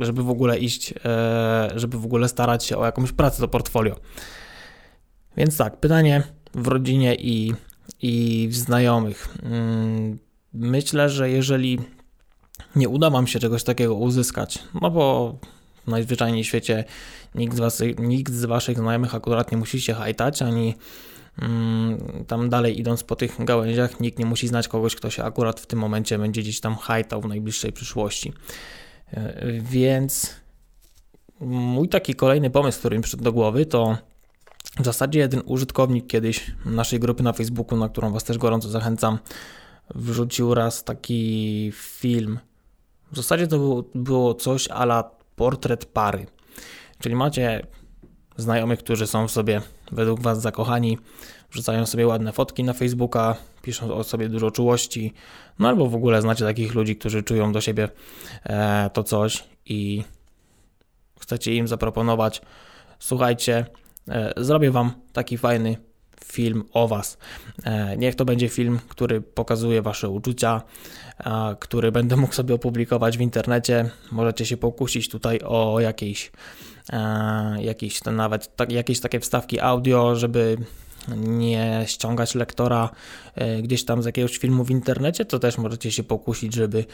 żeby 0.00 0.22
w 0.22 0.30
ogóle 0.30 0.58
iść, 0.58 0.94
e, 1.04 1.70
żeby 1.74 1.98
w 1.98 2.04
ogóle 2.04 2.28
starać 2.28 2.64
się 2.64 2.76
o 2.76 2.84
jakąś 2.84 3.12
pracę 3.12 3.40
do 3.40 3.48
portfolio. 3.48 3.96
Więc 5.36 5.56
tak, 5.56 5.80
pytanie 5.80 6.22
w 6.54 6.68
rodzinie 6.68 7.14
i, 7.14 7.54
i 8.02 8.48
w 8.50 8.56
znajomych. 8.56 9.28
Mm, 9.42 10.18
myślę, 10.52 11.08
że 11.08 11.30
jeżeli 11.30 11.78
nie 12.76 12.88
uda 12.88 13.10
Wam 13.10 13.26
się 13.26 13.38
czegoś 13.38 13.64
takiego 13.64 13.94
uzyskać, 13.94 14.58
no 14.82 14.90
bo 14.90 15.38
najzwyczajniej 15.86 16.44
w 16.44 16.46
świecie 16.46 16.84
nikt 17.34 17.56
z, 17.56 17.58
was, 17.58 17.82
nikt 17.98 18.32
z 18.32 18.44
Waszych 18.44 18.78
znajomych 18.78 19.14
akurat 19.14 19.52
nie 19.52 19.58
musi 19.58 19.80
się 19.80 19.94
hajtać, 19.94 20.42
ani 20.42 20.74
tam 22.26 22.48
dalej 22.48 22.80
idąc 22.80 23.04
po 23.04 23.16
tych 23.16 23.44
gałęziach, 23.44 24.00
nikt 24.00 24.18
nie 24.18 24.26
musi 24.26 24.48
znać 24.48 24.68
kogoś, 24.68 24.96
kto 24.96 25.10
się 25.10 25.24
akurat 25.24 25.60
w 25.60 25.66
tym 25.66 25.78
momencie 25.78 26.18
będzie 26.18 26.42
gdzieś 26.42 26.60
tam 26.60 26.76
hajtał 26.76 27.20
w 27.20 27.28
najbliższej 27.28 27.72
przyszłości. 27.72 28.32
E, 29.10 29.52
więc 29.60 30.34
mój 31.40 31.88
taki 31.88 32.14
kolejny 32.14 32.50
pomysł, 32.50 32.78
który 32.78 32.96
mi 32.96 33.02
przyszedł 33.02 33.24
do 33.24 33.32
głowy, 33.32 33.66
to 33.66 33.98
w 34.80 34.84
zasadzie 34.84 35.18
jeden 35.18 35.42
użytkownik 35.46 36.06
kiedyś 36.06 36.54
naszej 36.64 37.00
grupy 37.00 37.22
na 37.22 37.32
Facebooku, 37.32 37.78
na 37.78 37.88
którą 37.88 38.12
Was 38.12 38.24
też 38.24 38.38
gorąco 38.38 38.68
zachęcam, 38.68 39.18
wrzucił 39.94 40.54
raz 40.54 40.84
taki 40.84 41.72
film. 41.74 42.38
W 43.12 43.16
zasadzie 43.16 43.46
to 43.46 43.58
było, 43.58 43.84
było 43.94 44.34
coś 44.34 44.68
ala 44.68 45.10
portret 45.36 45.84
pary. 45.86 46.26
Czyli 46.98 47.14
macie 47.14 47.66
znajomych, 48.36 48.78
którzy 48.78 49.06
są 49.06 49.28
w 49.28 49.30
sobie 49.30 49.62
według 49.92 50.20
Was 50.20 50.40
zakochani, 50.40 50.98
wrzucają 51.50 51.86
sobie 51.86 52.06
ładne 52.06 52.32
fotki 52.32 52.64
na 52.64 52.72
Facebooka, 52.72 53.36
piszą 53.62 53.94
o 53.94 54.04
sobie 54.04 54.28
dużo 54.28 54.50
czułości, 54.50 55.12
no 55.58 55.68
albo 55.68 55.86
w 55.86 55.94
ogóle 55.94 56.22
znacie 56.22 56.44
takich 56.44 56.74
ludzi, 56.74 56.96
którzy 56.96 57.22
czują 57.22 57.52
do 57.52 57.60
siebie 57.60 57.88
e, 58.44 58.90
to 58.92 59.02
coś 59.02 59.44
i 59.66 60.04
chcecie 61.20 61.54
im 61.54 61.68
zaproponować, 61.68 62.42
słuchajcie, 62.98 63.66
e, 64.08 64.32
zrobię 64.36 64.70
Wam 64.70 64.92
taki 65.12 65.38
fajny 65.38 65.76
film 66.24 66.64
o 66.72 66.88
Was. 66.88 67.18
E, 67.64 67.96
niech 67.96 68.14
to 68.14 68.24
będzie 68.24 68.48
film, 68.48 68.78
który 68.88 69.20
pokazuje 69.20 69.82
Wasze 69.82 70.08
uczucia, 70.08 70.62
który 71.60 71.92
będę 71.92 72.16
mógł 72.16 72.34
sobie 72.34 72.54
opublikować 72.54 73.18
w 73.18 73.20
internecie. 73.20 73.90
Możecie 74.12 74.46
się 74.46 74.56
pokusić 74.56 75.08
tutaj 75.08 75.40
o 75.44 75.80
jakieś, 75.80 76.32
jakieś 77.58 78.04
nawet 78.04 78.56
tak, 78.56 78.72
jakieś 78.72 79.00
takie 79.00 79.20
wstawki 79.20 79.60
audio, 79.60 80.16
żeby 80.16 80.56
nie 81.16 81.84
ściągać 81.86 82.34
lektora 82.34 82.90
e, 83.34 83.62
gdzieś 83.62 83.84
tam 83.84 84.02
z 84.02 84.06
jakiegoś 84.06 84.38
filmu 84.38 84.64
w 84.64 84.70
internecie, 84.70 85.24
to 85.24 85.38
też 85.38 85.58
możecie 85.58 85.92
się 85.92 86.02
pokusić, 86.02 86.54
żeby 86.54 86.84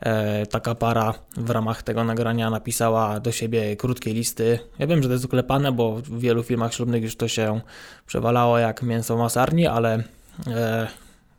e, 0.00 0.46
taka 0.46 0.74
para 0.74 1.14
w 1.36 1.50
ramach 1.50 1.82
tego 1.82 2.04
nagrania 2.04 2.50
napisała 2.50 3.20
do 3.20 3.32
siebie 3.32 3.76
krótkie 3.76 4.14
listy. 4.14 4.58
Ja 4.78 4.86
wiem, 4.86 5.02
że 5.02 5.08
to 5.08 5.12
jest 5.12 5.24
uklepane, 5.24 5.72
bo 5.72 5.96
w 5.96 6.20
wielu 6.20 6.42
filmach 6.42 6.74
ślubnych 6.74 7.02
już 7.02 7.16
to 7.16 7.28
się 7.28 7.60
przewalało 8.06 8.58
jak 8.58 8.82
mięso 8.82 9.16
masarni, 9.16 9.66
ale 9.66 10.02
e, 10.46 10.88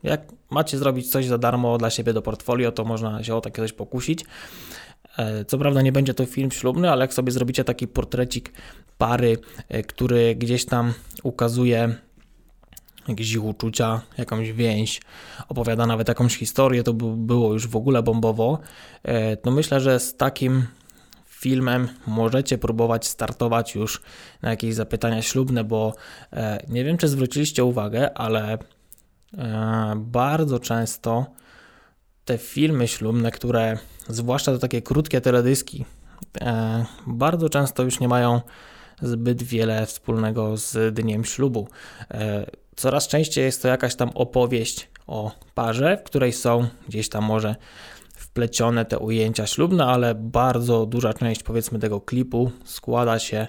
jak 0.03 0.21
macie 0.50 0.77
zrobić 0.77 1.12
coś 1.12 1.25
za 1.25 1.38
darmo 1.38 1.77
dla 1.77 1.89
siebie 1.89 2.13
do 2.13 2.21
portfolio, 2.21 2.71
to 2.71 2.86
można 2.86 3.24
się 3.24 3.36
o 3.36 3.41
takie 3.41 3.62
coś 3.62 3.74
pokusić. 3.74 4.25
Co 5.47 5.57
prawda 5.57 5.81
nie 5.81 5.91
będzie 5.91 6.13
to 6.13 6.25
film 6.25 6.51
ślubny, 6.51 6.91
ale 6.91 7.03
jak 7.03 7.13
sobie 7.13 7.31
zrobicie 7.31 7.63
taki 7.63 7.88
portrecik 7.88 8.53
pary, 8.97 9.38
który 9.88 10.36
gdzieś 10.36 10.65
tam 10.65 10.93
ukazuje 11.24 11.95
jakieś 13.07 13.31
ich 13.31 13.43
uczucia, 13.43 14.01
jakąś 14.17 14.51
więź, 14.51 15.01
opowiada 15.50 15.86
nawet 15.86 16.07
jakąś 16.07 16.38
historię, 16.38 16.83
to 16.83 16.93
by 16.93 17.05
było 17.17 17.53
już 17.53 17.67
w 17.67 17.75
ogóle 17.75 18.03
bombowo. 18.03 18.59
E, 19.03 19.38
no 19.45 19.51
myślę, 19.51 19.79
że 19.79 20.00
z 20.00 20.15
takim 20.15 20.67
filmem 21.25 21.88
możecie 22.07 22.57
próbować 22.57 23.07
startować 23.07 23.75
już 23.75 24.01
na 24.41 24.50
jakieś 24.50 24.75
zapytania 24.75 25.21
ślubne, 25.21 25.63
bo 25.63 25.93
e, 26.33 26.63
nie 26.69 26.83
wiem, 26.83 26.97
czy 26.97 27.07
zwróciliście 27.07 27.63
uwagę, 27.63 28.17
ale 28.17 28.57
e, 29.38 29.93
bardzo 29.95 30.59
często 30.59 31.25
te 32.27 32.38
filmy 32.38 32.88
ślubne, 32.88 33.31
które 33.31 33.77
zwłaszcza 34.07 34.51
to 34.51 34.60
takie 34.60 34.81
krótkie 34.81 35.22
teledyski, 35.22 35.86
bardzo 37.07 37.50
często 37.50 37.84
już 37.84 38.00
nie 38.00 38.07
mają 38.07 38.41
zbyt 39.01 39.43
wiele 39.43 39.86
wspólnego 39.86 40.57
z 40.57 40.96
dniem 40.96 41.25
ślubu. 41.25 41.67
Coraz 42.75 43.07
częściej 43.07 43.43
jest 43.43 43.62
to 43.62 43.67
jakaś 43.67 43.96
tam 43.96 44.10
opowieść 44.10 44.89
o 45.07 45.31
parze, 45.55 45.98
w 45.98 46.03
której 46.03 46.34
są 46.34 46.67
gdzieś 46.88 47.10
tam 47.10 47.24
może 47.24 47.55
wplecione 48.15 48.86
te 48.86 49.00
ujęcia 49.00 49.48
ślubne, 49.48 49.86
ale 49.86 50.15
bardzo 50.15 50.86
duża 50.86 51.13
część 51.13 51.43
powiedzmy 51.43 51.79
tego 51.79 52.01
klipu 52.01 52.51
składa 52.65 53.19
się 53.19 53.48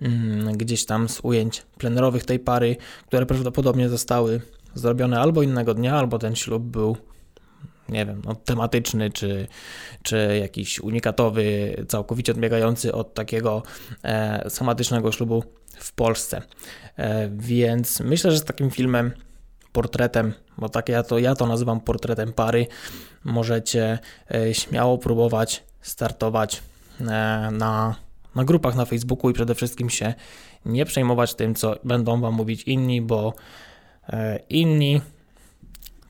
mm, 0.00 0.56
gdzieś 0.56 0.86
tam 0.86 1.08
z 1.08 1.20
ujęć 1.22 1.62
plenerowych 1.78 2.24
tej 2.24 2.38
pary, 2.38 2.76
które 3.06 3.26
prawdopodobnie 3.26 3.88
zostały 3.88 4.40
zrobione 4.74 5.20
albo 5.20 5.42
innego 5.42 5.74
dnia, 5.74 5.96
albo 5.96 6.18
ten 6.18 6.36
ślub 6.36 6.62
był 6.62 6.96
nie 7.88 8.06
wiem, 8.06 8.22
no, 8.24 8.34
tematyczny, 8.34 9.10
czy, 9.10 9.46
czy 10.02 10.38
jakiś 10.40 10.80
unikatowy, 10.80 11.76
całkowicie 11.88 12.32
odbiegający 12.32 12.92
od 12.92 13.14
takiego 13.14 13.62
e, 14.02 14.50
schematycznego 14.50 15.12
ślubu 15.12 15.44
w 15.76 15.92
Polsce. 15.92 16.42
E, 16.96 17.28
więc 17.28 18.00
myślę, 18.00 18.30
że 18.30 18.38
z 18.38 18.44
takim 18.44 18.70
filmem, 18.70 19.12
portretem, 19.72 20.32
bo 20.58 20.68
tak 20.68 20.88
ja 20.88 21.02
to, 21.02 21.18
ja 21.18 21.34
to 21.34 21.46
nazywam 21.46 21.80
portretem 21.80 22.32
pary, 22.32 22.66
możecie 23.24 23.98
e, 24.34 24.54
śmiało 24.54 24.98
próbować 24.98 25.64
startować 25.80 26.62
e, 27.00 27.04
na, 27.52 27.96
na 28.34 28.44
grupach 28.44 28.76
na 28.76 28.84
Facebooku 28.84 29.30
i 29.30 29.34
przede 29.34 29.54
wszystkim 29.54 29.90
się 29.90 30.14
nie 30.64 30.84
przejmować 30.84 31.34
tym, 31.34 31.54
co 31.54 31.76
będą 31.84 32.20
Wam 32.20 32.34
mówić 32.34 32.62
inni, 32.62 33.02
bo 33.02 33.34
inni, 34.48 35.00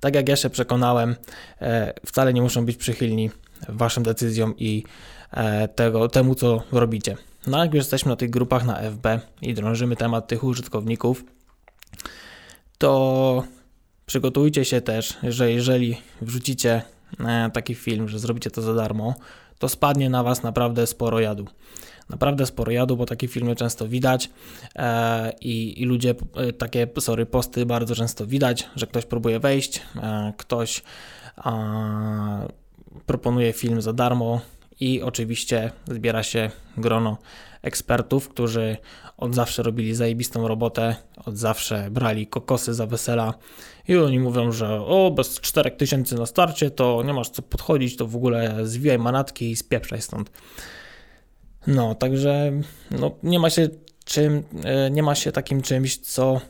tak 0.04 0.14
jak 0.14 0.28
ja 0.28 0.36
się 0.36 0.50
przekonałem, 0.50 1.16
wcale 2.06 2.34
nie 2.34 2.42
muszą 2.42 2.66
być 2.66 2.76
przychylni 2.76 3.30
Waszym 3.68 4.02
decyzjom 4.02 4.54
i 4.58 4.84
tego, 5.74 6.08
temu, 6.08 6.34
co 6.34 6.62
robicie. 6.72 7.16
No 7.46 7.58
jak 7.58 7.74
już 7.74 7.80
jesteśmy 7.80 8.08
na 8.08 8.16
tych 8.16 8.30
grupach 8.30 8.64
na 8.64 8.76
FB 8.90 9.06
i 9.42 9.54
drążymy 9.54 9.96
temat 9.96 10.26
tych 10.26 10.44
użytkowników, 10.44 11.24
to 12.78 13.44
przygotujcie 14.06 14.64
się 14.64 14.80
też, 14.80 15.18
że 15.22 15.52
jeżeli 15.52 15.96
wrzucicie 16.20 16.82
e, 17.20 17.50
taki 17.50 17.74
film, 17.74 18.08
że 18.08 18.18
zrobicie 18.18 18.50
to 18.50 18.62
za 18.62 18.74
darmo, 18.74 19.14
to 19.58 19.68
spadnie 19.68 20.10
na 20.10 20.22
Was 20.22 20.42
naprawdę 20.42 20.86
sporo 20.86 21.20
jadu. 21.20 21.46
Naprawdę 22.10 22.46
sporo 22.46 22.72
jadu, 22.72 22.96
bo 22.96 23.06
takie 23.06 23.28
filmy 23.28 23.56
często 23.56 23.88
widać 23.88 24.30
e, 24.76 25.32
i, 25.40 25.82
i, 25.82 25.84
ludzie, 25.84 26.14
e, 26.36 26.52
takie, 26.52 26.86
sorry, 26.98 27.26
posty 27.26 27.66
bardzo 27.66 27.94
często 27.94 28.26
widać, 28.26 28.68
że 28.76 28.86
ktoś 28.86 29.06
próbuje 29.06 29.40
wejść, 29.40 29.82
e, 29.96 30.32
ktoś 30.36 30.82
proponuje 33.06 33.52
film 33.52 33.82
za 33.82 33.92
darmo, 33.92 34.40
i 34.80 35.02
oczywiście 35.02 35.70
zbiera 35.86 36.22
się 36.22 36.50
grono 36.76 37.18
ekspertów, 37.62 38.28
którzy 38.28 38.76
od 39.16 39.34
zawsze 39.34 39.62
robili 39.62 39.94
zajebistą 39.94 40.48
robotę, 40.48 40.96
od 41.26 41.38
zawsze 41.38 41.90
brali 41.90 42.26
kokosy 42.26 42.74
za 42.74 42.86
wesela 42.86 43.34
i 43.88 43.96
oni 43.96 44.18
mówią, 44.18 44.52
że 44.52 44.80
o, 44.80 45.10
bez 45.10 45.40
4000 45.40 46.16
na 46.16 46.26
starcie 46.26 46.70
to 46.70 47.02
nie 47.02 47.12
masz 47.12 47.30
co 47.30 47.42
podchodzić, 47.42 47.96
to 47.96 48.06
w 48.06 48.16
ogóle 48.16 48.66
zwijaj 48.66 48.98
manatki 48.98 49.50
i 49.50 49.56
spieprzaj 49.56 50.02
stąd. 50.02 50.30
No, 51.66 51.94
także 51.94 52.52
no, 52.90 53.10
nie 53.22 53.38
ma 53.38 53.50
się 53.50 53.68
czym, 54.04 54.42
e, 54.64 54.90
nie 54.90 55.02
ma 55.02 55.14
się 55.14 55.32
takim 55.32 55.62
czymś, 55.62 55.98
co 55.98 56.40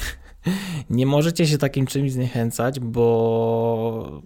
nie 0.90 1.06
możecie 1.06 1.46
się 1.46 1.58
takim 1.58 1.86
czymś 1.86 2.12
zniechęcać, 2.12 2.80
bo 2.80 4.22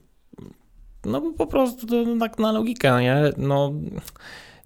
no 1.04 1.20
bo 1.20 1.32
po 1.32 1.46
prostu 1.46 1.86
to 1.86 2.04
tak 2.20 2.38
na 2.38 2.52
logikę, 2.52 3.02
nie? 3.02 3.16
No, 3.36 3.72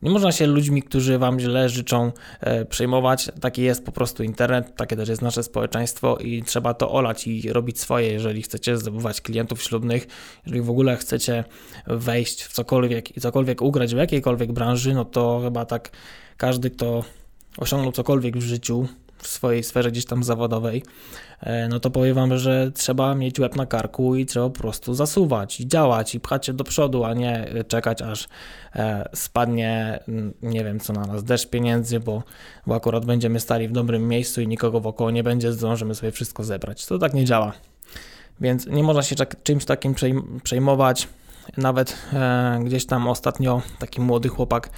nie 0.02 0.11
można 0.11 0.33
się 0.33 0.47
ludźmi, 0.47 0.83
którzy 0.83 1.19
wam 1.19 1.40
źle 1.40 1.69
życzą, 1.69 2.12
e, 2.40 2.64
przejmować. 2.64 3.31
Taki 3.40 3.62
jest 3.62 3.85
po 3.85 3.93
prostu 3.93 4.23
internet, 4.23 4.76
takie 4.76 4.97
też 4.97 5.09
jest 5.09 5.23
nasze 5.23 5.43
społeczeństwo 5.43 6.16
i 6.16 6.43
trzeba 6.43 6.75
to 6.75 6.93
olać 6.93 7.26
i 7.26 7.52
robić 7.52 7.81
swoje, 7.81 8.12
jeżeli 8.12 8.43
chcecie 8.43 8.76
zdobywać 8.78 9.21
klientów 9.21 9.62
ślubnych, 9.62 10.07
jeżeli 10.47 10.62
w 10.62 10.71
ogóle 10.71 10.97
chcecie 10.97 11.45
wejść 11.87 12.43
w 12.43 12.52
cokolwiek 12.52 13.16
i 13.16 13.21
cokolwiek 13.21 13.62
ugrać 13.62 13.95
w 13.95 13.99
jakiejkolwiek 13.99 14.52
branży, 14.52 14.95
no 14.95 15.05
to 15.05 15.40
chyba 15.45 15.64
tak 15.64 15.90
każdy, 16.37 16.71
kto 16.71 17.05
osiągnął 17.59 17.93
cokolwiek 17.93 18.37
w 18.37 18.43
życiu, 18.43 18.87
w 19.26 19.30
swojej 19.30 19.62
sferze 19.62 19.90
gdzieś 19.90 20.04
tam 20.04 20.25
zawodowej, 20.25 20.83
e, 21.40 21.68
no 21.68 21.80
to 21.80 21.90
powiem 21.90 22.14
Wam, 22.14 22.38
że 22.38 22.73
trzeba 22.75 23.14
mieć 23.14 23.40
łeb 23.40 23.56
na 23.56 23.66
karku 23.66 24.16
i 24.16 24.26
trzeba 24.26 24.47
po 24.47 24.61
prostu 24.61 24.95
zasuwać 24.95 25.61
i 25.61 25.68
działać 25.68 26.14
i 26.14 26.21
pchać 26.21 26.47
się 26.47 26.52
do 26.52 26.64
przodu, 26.64 27.04
a 27.04 27.14
nie 27.14 27.49
czekać 27.68 28.02
aż 28.02 28.28
e, 28.75 29.09
spadnie, 29.14 30.00
nie 30.42 30.64
wiem 30.64 30.80
co 30.80 30.92
na 30.92 31.06
nas, 31.06 31.25
deszcz 31.25 31.49
pieniędzy, 31.49 32.00
bo, 32.00 32.23
bo 32.66 32.75
akurat 32.75 33.04
będziemy 33.04 33.40
stali 33.40 33.68
w 33.68 33.73
dobrym 33.73 34.09
miejscu 34.09 34.40
i 34.40 34.49
nikogo 34.49 34.80
wokoło 34.80 35.11
nie 35.11 35.23
będzie, 35.23 35.52
zdążymy 35.52 35.95
sobie 35.95 36.12
wszystko 36.12 36.45
zebrać. 36.45 36.87
To 36.87 36.99
tak 36.99 37.14
nie 37.14 37.25
działa. 37.25 37.52
Więc 38.40 38.66
nie 38.66 38.83
można 38.83 39.02
się 39.02 39.16
czymś 39.42 39.64
takim 39.64 39.95
przejmować. 40.42 41.09
Nawet 41.56 41.97
e, 42.12 42.61
gdzieś 42.64 42.87
tam 42.87 43.09
ostatnio 43.09 43.62
taki 43.78 44.00
młody 44.00 44.28
chłopak 44.28 44.71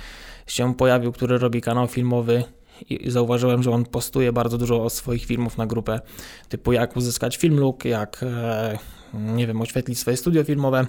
się 0.47 0.75
pojawił, 0.75 1.13
który 1.13 1.39
robi 1.39 1.61
kanał 1.61 1.87
filmowy 1.87 2.45
i 2.91 3.11
zauważyłem, 3.11 3.63
że 3.63 3.71
on 3.71 3.85
postuje 3.85 4.33
bardzo 4.33 4.59
dużo 4.59 4.91
swoich 4.91 5.25
filmów 5.25 5.59
na 5.59 5.67
grupę, 5.67 6.01
typu 6.49 6.73
jak 6.73 6.97
uzyskać 6.97 7.37
film 7.37 7.61
look, 7.61 7.85
jak, 7.85 8.23
e, 8.23 8.79
nie 9.15 9.47
wiem, 9.47 9.61
oświetlić 9.61 9.99
swoje 9.99 10.17
studio 10.17 10.45
filmowe 10.45 10.87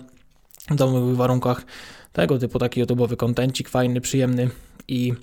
w 0.71 0.75
domowych 0.75 1.15
warunkach, 1.15 1.65
tego 2.13 2.39
typu 2.39 2.59
taki 2.59 2.83
YouTube'owy 2.83 3.15
kontencik 3.15 3.69
fajny, 3.69 4.01
przyjemny. 4.01 4.49
I 4.87 5.13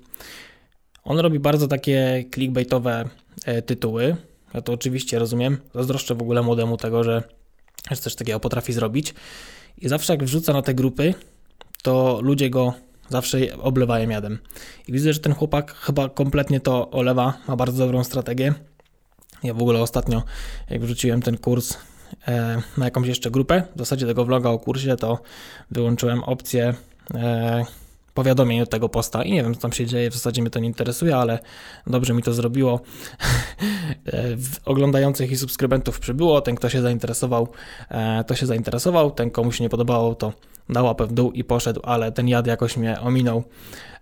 on 1.05 1.19
robi 1.19 1.39
bardzo 1.39 1.69
takie 1.69 2.25
clickbaitowe 2.35 3.09
e, 3.45 3.63
tytuły, 3.63 4.17
ja 4.55 4.61
to 4.61 4.73
oczywiście 4.73 5.19
rozumiem, 5.19 5.59
zazdroszczę 5.75 6.15
w 6.15 6.23
ogóle 6.23 6.43
młodemu 6.43 6.77
tego, 6.77 7.05
że, 7.05 7.23
że 7.91 7.97
coś 7.97 8.15
takiego 8.15 8.41
potrafi 8.41 8.73
zrobić. 8.73 9.15
I 9.79 9.89
zawsze 9.89 10.13
jak 10.13 10.25
wrzuca 10.25 10.53
na 10.53 10.63
te 10.63 10.75
grupy, 10.75 11.15
to 11.83 12.21
ludzie 12.23 12.51
go 12.51 12.75
Zawsze 13.09 13.39
oblewają 13.59 14.09
jadem. 14.09 14.39
I 14.89 14.93
widzę, 14.93 15.13
że 15.13 15.21
ten 15.21 15.35
chłopak 15.35 15.75
chyba 15.75 16.09
kompletnie 16.09 16.61
to 16.61 16.91
olewa, 16.91 17.35
ma 17.49 17.57
bardzo 17.57 17.85
dobrą 17.85 18.05
strategię. 18.05 18.55
Ja 19.43 19.55
w 19.55 19.63
ogóle 19.63 19.81
ostatnio, 19.81 20.23
jak 20.71 20.81
wrzuciłem 20.81 21.23
ten 21.23 21.39
kurs 21.39 21.77
e, 22.29 22.63
na 22.77 22.85
jakąś 22.85 23.09
jeszcze 23.09 23.31
grupę, 23.31 23.63
w 23.77 23.79
zasadzie 23.79 24.07
tego 24.07 24.25
vloga 24.25 24.51
o 24.51 24.59
kursie, 24.59 24.97
to 24.97 25.19
wyłączyłem 25.71 26.25
opcję 26.25 26.75
e, 27.15 27.65
powiadomień 28.15 28.61
od 28.61 28.71
tego 28.71 28.89
posta 28.89 29.23
i 29.23 29.33
nie 29.33 29.43
wiem, 29.43 29.55
co 29.55 29.61
tam 29.61 29.73
się 29.73 29.87
dzieje, 29.87 30.11
w 30.11 30.15
zasadzie 30.15 30.43
mnie 30.43 30.51
to 30.51 30.59
nie 30.59 30.69
interesuje, 30.69 31.17
ale 31.17 31.39
dobrze 31.87 32.15
mi 32.15 32.23
to 32.23 32.33
zrobiło. 32.33 32.81
E, 34.07 34.37
oglądających 34.65 35.31
i 35.31 35.37
subskrybentów 35.37 36.01
przybyło, 36.01 36.41
ten, 36.41 36.55
kto 36.55 36.69
się 36.69 36.83
zainteresował, 36.83 37.49
to 38.27 38.35
się 38.35 38.47
zainteresował, 38.47 39.11
ten, 39.11 39.31
komu 39.31 39.53
się 39.53 39.65
nie 39.65 39.69
podobało, 39.69 40.15
to 40.15 40.33
dał 40.69 40.85
łapę 40.85 41.07
w 41.07 41.13
dół 41.13 41.33
i 41.33 41.45
poszedł, 41.45 41.81
ale 41.85 42.13
ten 42.13 42.29
jad 42.29 42.47
jakoś 42.47 42.77
mnie 42.77 43.01
ominął. 43.01 43.45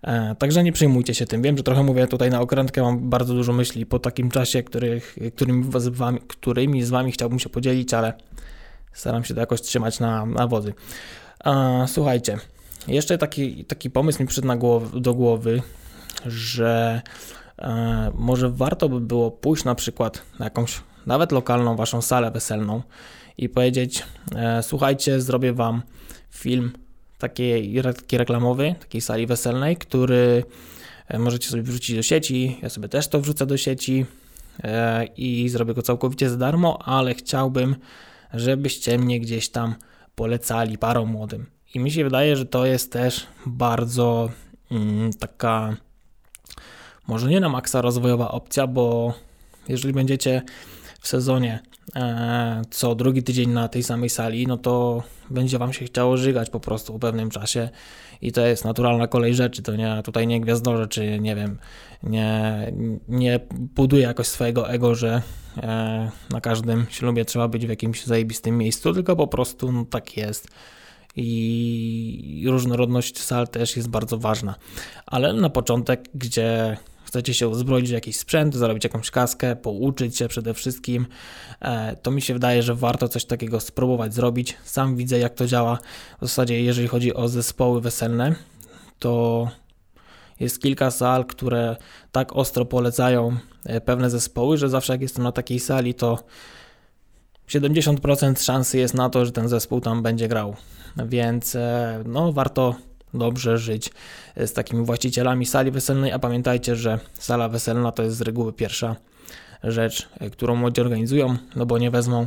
E, 0.02 0.35
także 0.38 0.62
nie 0.62 0.73
przejmujcie 0.73 1.14
się 1.14 1.26
tym. 1.26 1.42
Wiem, 1.42 1.56
że 1.56 1.62
trochę 1.62 1.83
mówię 1.83 2.06
tutaj 2.06 2.30
na 2.30 2.40
okrętkę, 2.40 2.83
mam 2.83 3.11
bardzo 3.11 3.35
dużo 3.35 3.52
myśli 3.52 3.87
po 3.87 3.99
takim 3.99 4.30
czasie, 4.30 4.62
których, 4.62 5.16
którymi, 5.37 5.64
z 5.76 5.88
wami, 5.88 6.21
którymi 6.28 6.83
z 6.83 6.90
Wami 6.90 7.12
chciałbym 7.12 7.38
się 7.38 7.49
podzielić, 7.49 7.94
ale 7.94 8.12
staram 8.92 9.25
się 9.25 9.35
to 9.35 9.40
jakoś 9.40 9.61
trzymać 9.61 10.00
na, 10.00 10.26
na. 10.26 10.49
E, 11.44 11.85
słuchajcie, 11.88 12.38
jeszcze 12.88 13.18
taki, 13.18 13.64
taki 13.64 13.90
pomysł 13.90 14.23
mi 14.23 14.26
przyszedł 14.26 14.59
głow, 14.59 15.00
do 15.00 15.14
głowy, 15.14 15.62
że 16.26 17.02
e, 17.59 18.11
może 18.14 18.50
warto 18.50 18.88
by 18.88 19.00
było 19.00 19.30
pójść 19.30 19.64
na 19.64 19.75
przykład 19.75 20.23
na 20.38 20.44
jakąś 20.44 20.80
nawet 21.06 21.33
lokalną 21.33 21.76
Waszą 21.76 22.02
salę 22.02 22.30
weselną 22.30 22.83
i 23.38 23.49
powiedzieć: 23.49 24.02
e, 24.37 24.62
Słuchajcie, 24.62 25.21
zrobię 25.21 25.52
Wam 25.52 25.83
film 26.34 26.72
taki, 27.18 27.82
taki 27.82 28.18
reklamowy, 28.18 28.74
takiej 28.80 29.00
sali 29.00 29.26
weselnej, 29.26 29.76
który 29.76 30.44
e, 31.08 31.18
możecie 31.18 31.48
sobie 31.48 31.62
wrzucić 31.62 31.96
do 31.96 32.02
sieci. 32.02 32.58
Ja 32.62 32.68
sobie 32.68 32.88
też 32.88 33.08
to 33.08 33.20
wrzucę 33.20 33.46
do 33.46 33.56
sieci 33.56 34.06
e, 34.62 35.04
i 35.04 35.48
zrobię 35.48 35.74
go 35.74 35.82
całkowicie 35.82 36.30
za 36.30 36.36
darmo, 36.36 36.78
ale 36.82 37.14
chciałbym, 37.14 37.76
żebyście 38.34 38.98
mnie 38.98 39.20
gdzieś 39.20 39.48
tam 39.48 39.74
polecali 40.14 40.78
parom 40.78 41.08
młodym. 41.08 41.46
I 41.74 41.78
mi 41.78 41.90
się 41.90 42.04
wydaje, 42.04 42.36
że 42.36 42.46
to 42.46 42.66
jest 42.66 42.92
też 42.92 43.26
bardzo 43.46 44.30
mm, 44.70 45.12
taka, 45.12 45.76
może 47.06 47.28
nie 47.28 47.40
na 47.40 47.48
maksa 47.48 47.80
rozwojowa 47.80 48.30
opcja, 48.30 48.66
bo 48.66 49.14
jeżeli 49.68 49.94
będziecie 49.94 50.42
w 51.04 51.08
sezonie 51.08 51.60
e, 51.96 52.62
co 52.70 52.94
drugi 52.94 53.22
tydzień 53.22 53.50
na 53.50 53.68
tej 53.68 53.82
samej 53.82 54.10
sali, 54.10 54.46
no 54.46 54.56
to 54.56 55.02
będzie 55.30 55.58
Wam 55.58 55.72
się 55.72 55.84
chciało 55.84 56.16
żygać 56.16 56.50
po 56.50 56.60
prostu 56.60 56.92
po 56.92 56.98
pewnym 56.98 57.30
czasie 57.30 57.68
i 58.22 58.32
to 58.32 58.46
jest 58.46 58.64
naturalna 58.64 59.06
kolej 59.06 59.34
rzeczy, 59.34 59.62
to 59.62 59.76
nie, 59.76 60.00
tutaj 60.04 60.26
nie 60.26 60.40
gwiazdorze, 60.40 60.86
czy 60.86 61.20
nie 61.20 61.36
wiem, 61.36 61.58
nie, 62.02 62.72
nie 63.08 63.40
buduje 63.50 64.02
jakoś 64.02 64.26
swojego 64.26 64.70
ego, 64.70 64.94
że 64.94 65.22
e, 65.56 66.10
na 66.30 66.40
każdym 66.40 66.86
ślubie 66.90 67.24
trzeba 67.24 67.48
być 67.48 67.66
w 67.66 67.70
jakimś 67.70 68.04
zajebistym 68.04 68.58
miejscu, 68.58 68.94
tylko 68.94 69.16
po 69.16 69.26
prostu 69.26 69.72
no, 69.72 69.84
tak 69.84 70.16
jest 70.16 70.48
i 71.16 72.44
różnorodność 72.48 73.22
sal 73.22 73.48
też 73.48 73.76
jest 73.76 73.88
bardzo 73.88 74.18
ważna. 74.18 74.54
Ale 75.06 75.32
na 75.32 75.50
początek, 75.50 76.08
gdzie 76.14 76.76
chcecie 77.14 77.35
się 77.35 77.48
uzbroić 77.48 77.88
w 77.88 77.92
jakiś 77.92 78.16
sprzęt, 78.16 78.55
zarobić 78.55 78.85
jakąś 78.85 79.11
kaskę, 79.11 79.57
pouczyć 79.57 80.16
się 80.16 80.29
przede 80.29 80.55
wszystkim, 80.55 81.07
e, 81.61 81.96
to 81.96 82.11
mi 82.11 82.22
się 82.22 82.35
wydaje, 82.35 82.62
że 82.62 82.74
warto 82.74 83.09
coś 83.09 83.24
takiego 83.24 83.61
spróbować 83.61 84.14
zrobić. 84.14 84.57
Sam 84.64 84.96
widzę, 84.96 85.18
jak 85.18 85.35
to 85.35 85.46
działa. 85.46 85.79
W 86.18 86.20
zasadzie, 86.20 86.62
jeżeli 86.62 86.88
chodzi 86.88 87.14
o 87.14 87.29
zespoły 87.29 87.81
weselne, 87.81 88.35
to 88.98 89.48
jest 90.40 90.62
kilka 90.62 90.90
sal, 90.90 91.24
które 91.24 91.77
tak 92.12 92.37
ostro 92.37 92.64
polecają 92.64 93.37
e, 93.64 93.81
pewne 93.81 94.11
zespoły, 94.11 94.59
że 94.59 94.68
zawsze 94.68 94.92
jak 94.92 95.03
jestem 95.03 95.24
na 95.24 95.33
takiej 95.33 95.61
sali, 95.61 95.94
to 95.94 96.18
70% 97.48 98.42
szansy 98.42 98.79
jest 98.79 98.94
na 98.94 99.11
to, 99.11 99.27
że 99.27 99.33
ten 99.33 99.48
zespół 99.48 99.81
tam 99.81 100.03
będzie 100.03 100.29
grał. 100.29 100.57
Więc 100.96 101.55
e, 101.55 102.03
no, 102.07 102.33
warto 102.33 102.74
dobrze 103.14 103.59
żyć 103.59 103.90
z 104.37 104.53
takimi 104.53 104.85
właścicielami 104.85 105.46
sali 105.46 105.70
weselnej, 105.70 106.12
a 106.12 106.18
pamiętajcie, 106.18 106.77
że 106.77 106.98
sala 107.14 107.48
weselna 107.48 107.92
to 107.92 108.03
jest 108.03 108.16
z 108.16 108.20
reguły 108.20 108.53
pierwsza 108.53 108.96
rzecz, 109.64 110.09
e, 110.20 110.31
którą 110.31 110.57
młodzi 110.57 110.81
organizują, 110.81 111.37
no 111.57 111.66
bo 111.66 111.79
nie 111.79 111.90
wezmą 111.90 112.27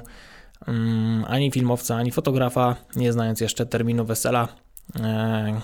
um, 0.67 1.25
ani 1.27 1.51
filmowca, 1.51 1.95
ani 1.95 2.11
fotografa, 2.11 2.75
nie 2.95 3.13
znając 3.13 3.41
jeszcze 3.41 3.65
terminu 3.65 4.05
wesela, 4.05 4.47
e, 4.99 5.61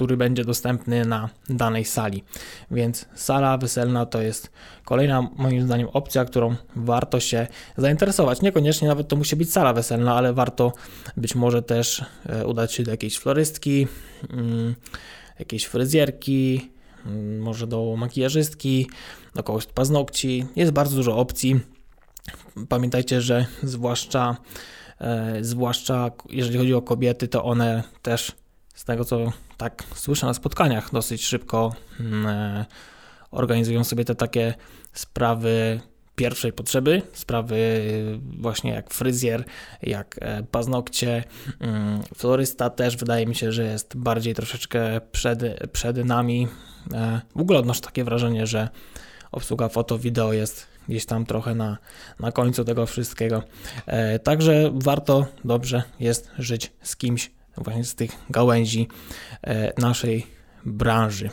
który 0.00 0.16
będzie 0.16 0.44
dostępny 0.44 1.04
na 1.04 1.28
danej 1.48 1.84
sali. 1.84 2.24
Więc 2.70 3.06
sala 3.14 3.58
weselna 3.58 4.06
to 4.06 4.22
jest 4.22 4.50
kolejna 4.84 5.28
moim 5.36 5.62
zdaniem 5.62 5.88
opcja, 5.92 6.24
którą 6.24 6.56
warto 6.76 7.20
się 7.20 7.46
zainteresować. 7.76 8.42
Niekoniecznie 8.42 8.88
nawet 8.88 9.08
to 9.08 9.16
musi 9.16 9.36
być 9.36 9.52
sala 9.52 9.72
weselna, 9.72 10.14
ale 10.14 10.32
warto 10.32 10.72
być 11.16 11.34
może 11.34 11.62
też 11.62 12.04
e, 12.26 12.46
udać 12.46 12.72
się 12.72 12.82
do 12.82 12.90
jakiejś 12.90 13.18
florystki, 13.18 13.86
mm, 14.30 14.74
jakiejś 15.38 15.64
fryzjerki, 15.64 16.70
mm, 17.06 17.38
może 17.38 17.66
do 17.66 17.94
makijażystki, 17.98 18.90
do 19.34 19.42
kogoś 19.42 19.66
paznokci. 19.66 20.46
Jest 20.56 20.72
bardzo 20.72 20.96
dużo 20.96 21.16
opcji. 21.16 21.60
Pamiętajcie, 22.68 23.20
że 23.20 23.46
zwłaszcza, 23.62 24.36
e, 25.00 25.38
zwłaszcza 25.40 26.10
jeżeli 26.30 26.58
chodzi 26.58 26.74
o 26.74 26.82
kobiety, 26.82 27.28
to 27.28 27.44
one 27.44 27.82
też 28.02 28.39
z 28.80 28.84
tego 28.84 29.04
co 29.04 29.32
tak 29.56 29.84
słyszę 29.94 30.26
na 30.26 30.34
spotkaniach, 30.34 30.92
dosyć 30.92 31.24
szybko 31.24 31.74
mm, 32.00 32.26
e, 32.26 32.64
organizują 33.30 33.84
sobie 33.84 34.04
te 34.04 34.14
takie 34.14 34.54
sprawy 34.92 35.80
pierwszej 36.16 36.52
potrzeby, 36.52 37.02
sprawy 37.12 37.82
właśnie 38.38 38.70
jak 38.70 38.94
fryzjer, 38.94 39.44
jak 39.82 40.18
e, 40.20 40.42
paznokcie, 40.42 41.24
mm, 41.60 42.02
florysta 42.14 42.70
też 42.70 42.96
wydaje 42.96 43.26
mi 43.26 43.34
się, 43.34 43.52
że 43.52 43.64
jest 43.64 43.96
bardziej 43.96 44.34
troszeczkę 44.34 45.00
przed, 45.12 45.42
przed 45.72 46.04
nami. 46.04 46.48
E, 46.92 47.20
w 47.36 47.40
ogóle 47.40 47.58
odnoszę 47.58 47.80
takie 47.80 48.04
wrażenie, 48.04 48.46
że 48.46 48.68
obsługa 49.32 49.68
foto, 49.68 49.98
wideo 49.98 50.32
jest 50.32 50.66
gdzieś 50.88 51.06
tam 51.06 51.26
trochę 51.26 51.54
na, 51.54 51.78
na 52.20 52.32
końcu 52.32 52.64
tego 52.64 52.86
wszystkiego. 52.86 53.42
Także 54.24 54.70
warto 54.74 55.26
dobrze 55.44 55.82
jest 56.00 56.30
żyć 56.38 56.72
z 56.82 56.96
kimś 56.96 57.30
właśnie 57.60 57.84
z 57.84 57.94
tych 57.94 58.10
gałęzi 58.30 58.88
e, 59.42 59.72
naszej 59.78 60.26
branży. 60.64 61.30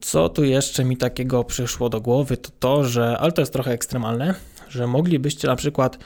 Co 0.00 0.28
tu 0.28 0.44
jeszcze 0.44 0.84
mi 0.84 0.96
takiego 0.96 1.44
przyszło 1.44 1.88
do 1.88 2.00
głowy, 2.00 2.36
to 2.36 2.50
to, 2.58 2.84
że, 2.84 3.18
ale 3.18 3.32
to 3.32 3.42
jest 3.42 3.52
trochę 3.52 3.72
ekstremalne, 3.72 4.34
że 4.68 4.86
moglibyście 4.86 5.48
na 5.48 5.56
przykład 5.56 5.98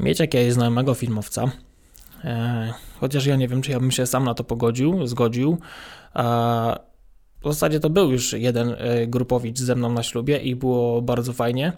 mieć 0.00 0.20
jakiegoś 0.20 0.52
znajomego 0.52 0.94
filmowca, 0.94 1.50
E, 2.24 2.72
chociaż 3.00 3.26
ja 3.26 3.36
nie 3.36 3.48
wiem, 3.48 3.62
czy 3.62 3.70
ja 3.70 3.80
bym 3.80 3.90
się 3.90 4.06
sam 4.06 4.24
na 4.24 4.34
to 4.34 4.44
pogodził, 4.44 5.06
zgodził. 5.06 5.58
W 7.42 7.48
zasadzie 7.48 7.80
to 7.80 7.90
był 7.90 8.12
już 8.12 8.32
jeden 8.32 8.76
e, 8.78 9.06
grupowicz 9.06 9.58
ze 9.58 9.74
mną 9.74 9.92
na 9.92 10.02
ślubie 10.02 10.38
i 10.38 10.56
było 10.56 11.02
bardzo 11.02 11.32
fajnie, 11.32 11.72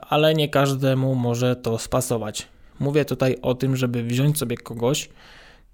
ale 0.00 0.34
nie 0.34 0.48
każdemu 0.48 1.14
może 1.14 1.56
to 1.56 1.78
spasować. 1.78 2.48
Mówię 2.82 3.04
tutaj 3.04 3.36
o 3.42 3.54
tym, 3.54 3.76
żeby 3.76 4.02
wziąć 4.02 4.38
sobie 4.38 4.56
kogoś, 4.56 5.08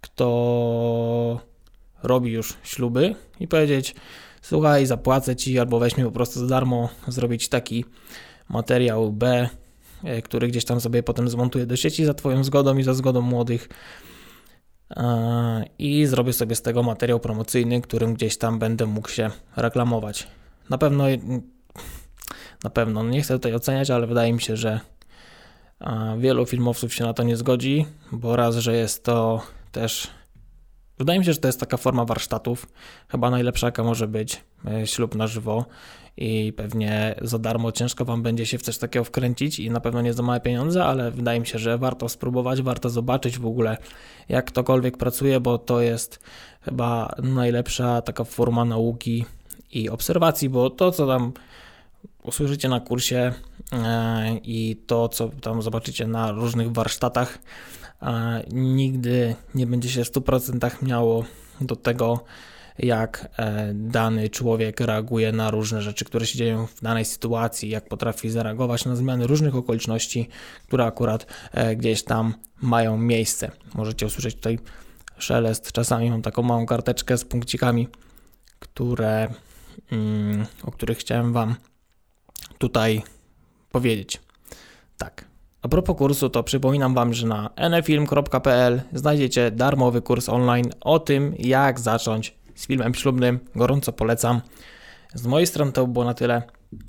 kto 0.01 1.41
robi 2.03 2.33
już 2.33 2.55
śluby 2.63 3.15
i 3.41 3.49
powiedzieć: 3.49 3.95
Słuchaj, 4.43 4.87
zapłacę 4.87 5.37
ci, 5.37 5.59
albo 5.59 5.79
weź 5.79 5.97
mi 5.97 6.05
po 6.05 6.11
prostu 6.11 6.41
za 6.41 6.47
darmo 6.47 6.89
zrobić 7.09 7.49
taki 7.49 7.85
materiał 8.49 9.13
B, 9.13 9.49
e, 10.05 10.23
który 10.23 10.49
gdzieś 10.49 10.65
tam 10.65 10.81
sobie 10.81 11.03
potem 11.03 11.29
zmontuję 11.29 11.67
do 11.67 11.77
sieci 11.77 12.05
za 12.05 12.15
Twoją 12.15 12.45
zgodą 12.45 12.79
i 12.79 12.83
za 12.83 12.95
zgodą 12.95 13.21
młodych. 13.21 13.69
I 15.79 16.07
zrobię 16.07 16.33
sobie 16.33 16.57
z 16.57 16.63
tego 16.63 16.83
materiał 16.83 17.21
promocyjny, 17.21 17.81
którym 17.81 18.15
gdzieś 18.15 18.39
tam 18.39 18.59
będę 18.59 18.87
mógł 18.87 19.09
się 19.09 19.31
reklamować. 19.57 20.27
Na 20.71 20.79
pewno, 20.79 21.05
na 22.65 22.71
pewno, 22.71 23.03
nie 23.03 23.23
chcę 23.23 23.35
tutaj 23.35 23.55
oceniać, 23.55 23.91
ale 23.91 24.07
wydaje 24.07 24.33
mi 24.33 24.41
się, 24.41 24.57
że 24.57 24.81
wielu 26.19 26.47
filmowców 26.47 26.95
się 26.95 27.05
na 27.05 27.15
to 27.15 27.23
nie 27.23 27.37
zgodzi, 27.37 27.87
bo 28.13 28.37
raz, 28.37 28.57
że 28.57 28.77
jest 28.77 29.05
to 29.05 29.43
też 29.73 30.11
Wydaje 30.99 31.19
mi 31.19 31.25
się, 31.25 31.33
że 31.33 31.39
to 31.39 31.49
jest 31.49 31.61
taka 31.61 31.77
forma 31.77 32.05
warsztatów, 32.05 32.67
chyba 33.09 33.31
najlepsza 33.31 33.67
jaka 33.67 33.85
może 33.85 34.09
być, 34.09 34.45
e, 34.67 34.87
ślub 34.87 35.15
na 35.15 35.27
żywo. 35.27 35.65
I 36.17 36.53
pewnie 36.57 37.15
za 37.23 37.39
darmo 37.39 37.73
ciężko 37.73 38.05
Wam 38.05 38.23
będzie 38.23 38.47
się 38.47 38.59
w 38.59 38.63
coś 38.63 38.79
takiego 38.79 39.05
wkręcić 39.05 39.59
i 39.59 39.71
na 39.71 39.81
pewno 39.81 40.03
nie 40.03 40.13
za 40.13 40.23
małe 40.23 40.41
pieniądze, 40.41 40.85
ale 40.85 41.11
wydaje 41.11 41.41
mi 41.41 41.47
się, 41.47 41.59
że 41.59 41.79
warto 41.79 42.09
spróbować, 42.09 42.63
warto 42.63 42.91
zobaczyć 42.91 43.39
w 43.39 43.47
ogóle 43.47 43.77
jak 44.29 44.45
ktokolwiek 44.45 44.97
pracuje, 44.97 45.41
bo 45.41 45.59
to 45.59 45.81
jest 45.81 46.21
chyba 46.61 47.15
najlepsza 47.23 48.03
taka 48.03 48.25
forma 48.25 48.65
nauki 48.65 49.25
i 49.73 49.89
obserwacji, 49.89 50.49
bo 50.49 50.71
to 50.71 50.93
co 50.93 51.07
tam 51.07 51.33
usłyszycie 52.23 52.69
na 52.69 52.81
kursie 52.81 53.33
i 54.43 54.77
to 54.87 55.09
co 55.09 55.29
tam 55.29 55.63
zobaczycie 55.63 56.07
na 56.07 56.33
różnych 56.33 56.73
warsztatach, 56.73 57.39
nigdy 58.53 59.35
nie 59.55 59.67
będzie 59.67 59.89
się 59.89 60.05
w 60.05 60.13
100% 60.13 60.83
miało 60.83 61.25
do 61.61 61.77
tego, 61.77 62.25
jak 62.79 63.29
e, 63.39 63.73
dany 63.75 64.29
człowiek 64.29 64.81
reaguje 64.81 65.33
na 65.33 65.51
różne 65.51 65.83
rzeczy, 65.83 66.05
które 66.05 66.27
się 66.27 66.39
dzieją 66.39 66.67
w 66.67 66.81
danej 66.81 67.05
sytuacji, 67.05 67.71
jak 67.71 67.89
potrafi 67.89 68.31
zareagować 68.31 68.85
na 68.85 68.97
zmiany 68.97 69.27
różnych 69.27 69.57
okoliczności, 69.57 70.29
które 70.67 70.85
akurat 70.85 71.27
e, 71.53 71.77
gdzieś 71.77 72.03
tam 72.03 72.35
mają 72.63 72.99
miejsce. 72.99 73.51
Możecie 73.75 74.07
usłyszeć 74.07 74.35
tutaj 74.35 74.59
szelest. 75.19 75.73
Czasami 75.73 76.11
mam 76.11 76.23
taką 76.23 76.43
małą 76.43 76.67
karteczkę 76.67 77.19
z 77.19 77.25
punkcikami, 77.25 77.89
które, 78.59 79.29
mm, 79.93 80.47
o 80.65 80.71
których 80.71 80.99
chciałem 80.99 81.33
Wam 81.33 81.55
tutaj 82.59 83.03
powiedzieć. 83.79 84.21
Tak. 84.97 85.25
A 85.63 85.69
propos 85.69 85.97
kursu, 85.97 86.29
to 86.31 86.43
przypominam 86.43 86.95
Wam, 86.95 87.15
że 87.15 87.27
na 87.27 87.51
nfilm.pl 87.57 88.81
znajdziecie 88.93 89.51
darmowy 89.51 90.03
kurs 90.03 90.29
online 90.29 90.71
o 90.81 90.99
tym, 90.99 91.35
jak 91.39 91.81
zacząć 91.81 92.35
z 92.55 92.67
filmem 92.67 92.95
ślubnym. 92.95 93.39
Gorąco 93.55 93.93
polecam. 93.93 94.41
Z 95.15 95.27
mojej 95.27 95.47
strony 95.47 95.73
to 95.73 95.87
było 95.87 96.05
na 96.05 96.15
tyle. 96.15 96.43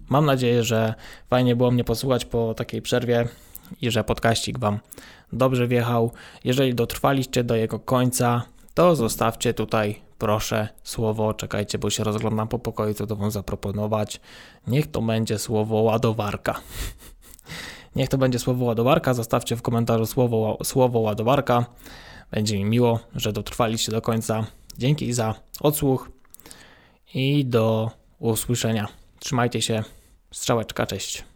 Mam 0.10 0.26
nadzieję, 0.26 0.64
że 0.64 0.94
fajnie 1.30 1.56
było 1.56 1.72
mnie 1.72 1.84
posłuchać 1.84 2.26
po 2.26 2.54
takiej 2.54 2.82
przerwie 2.82 3.28
i 3.82 3.92
że 3.92 4.04
podkaścik 4.04 4.60
Wam 4.60 4.80
dobrze 5.34 5.68
wjechał. 5.68 6.12
Jeżeli 6.44 6.76
dotrwaliście 6.76 7.44
do 7.44 7.56
jego 7.56 7.80
końca, 7.80 8.44
to 8.74 8.96
zostawcie 8.96 9.54
tutaj 9.54 10.02
proszę 10.20 10.68
słowo, 10.84 11.34
czekajcie, 11.34 11.80
bo 11.80 11.90
się 11.90 12.04
rozglądam 12.04 12.48
po 12.48 12.60
pokoju, 12.60 12.94
co 12.94 13.08
to 13.08 13.16
Wam 13.16 13.32
zaproponować. 13.32 14.22
Niech 14.68 14.88
to 14.88 15.02
będzie 15.02 15.40
słowo 15.40 15.76
ładowarka. 15.76 16.60
Niech 17.96 18.10
to 18.10 18.18
będzie 18.18 18.40
słowo 18.40 18.66
ładowarka. 18.66 19.14
Zostawcie 19.14 19.56
w 19.56 19.62
komentarzu 19.62 20.06
słowo, 20.06 20.58
słowo 20.64 21.00
ładowarka. 21.00 21.66
Będzie 22.32 22.58
mi 22.58 22.66
miło, 22.66 23.00
że 23.16 23.34
dotrwaliście 23.34 23.92
do 23.92 24.02
końca. 24.02 24.46
Dzięki 24.78 25.14
za 25.14 25.36
odsłuch 25.60 26.10
i 27.14 27.46
do 27.46 27.92
usłyszenia. 28.20 28.88
Trzymajcie 29.20 29.62
się. 29.62 29.84
Strzałeczka, 30.32 30.86
cześć. 30.86 31.29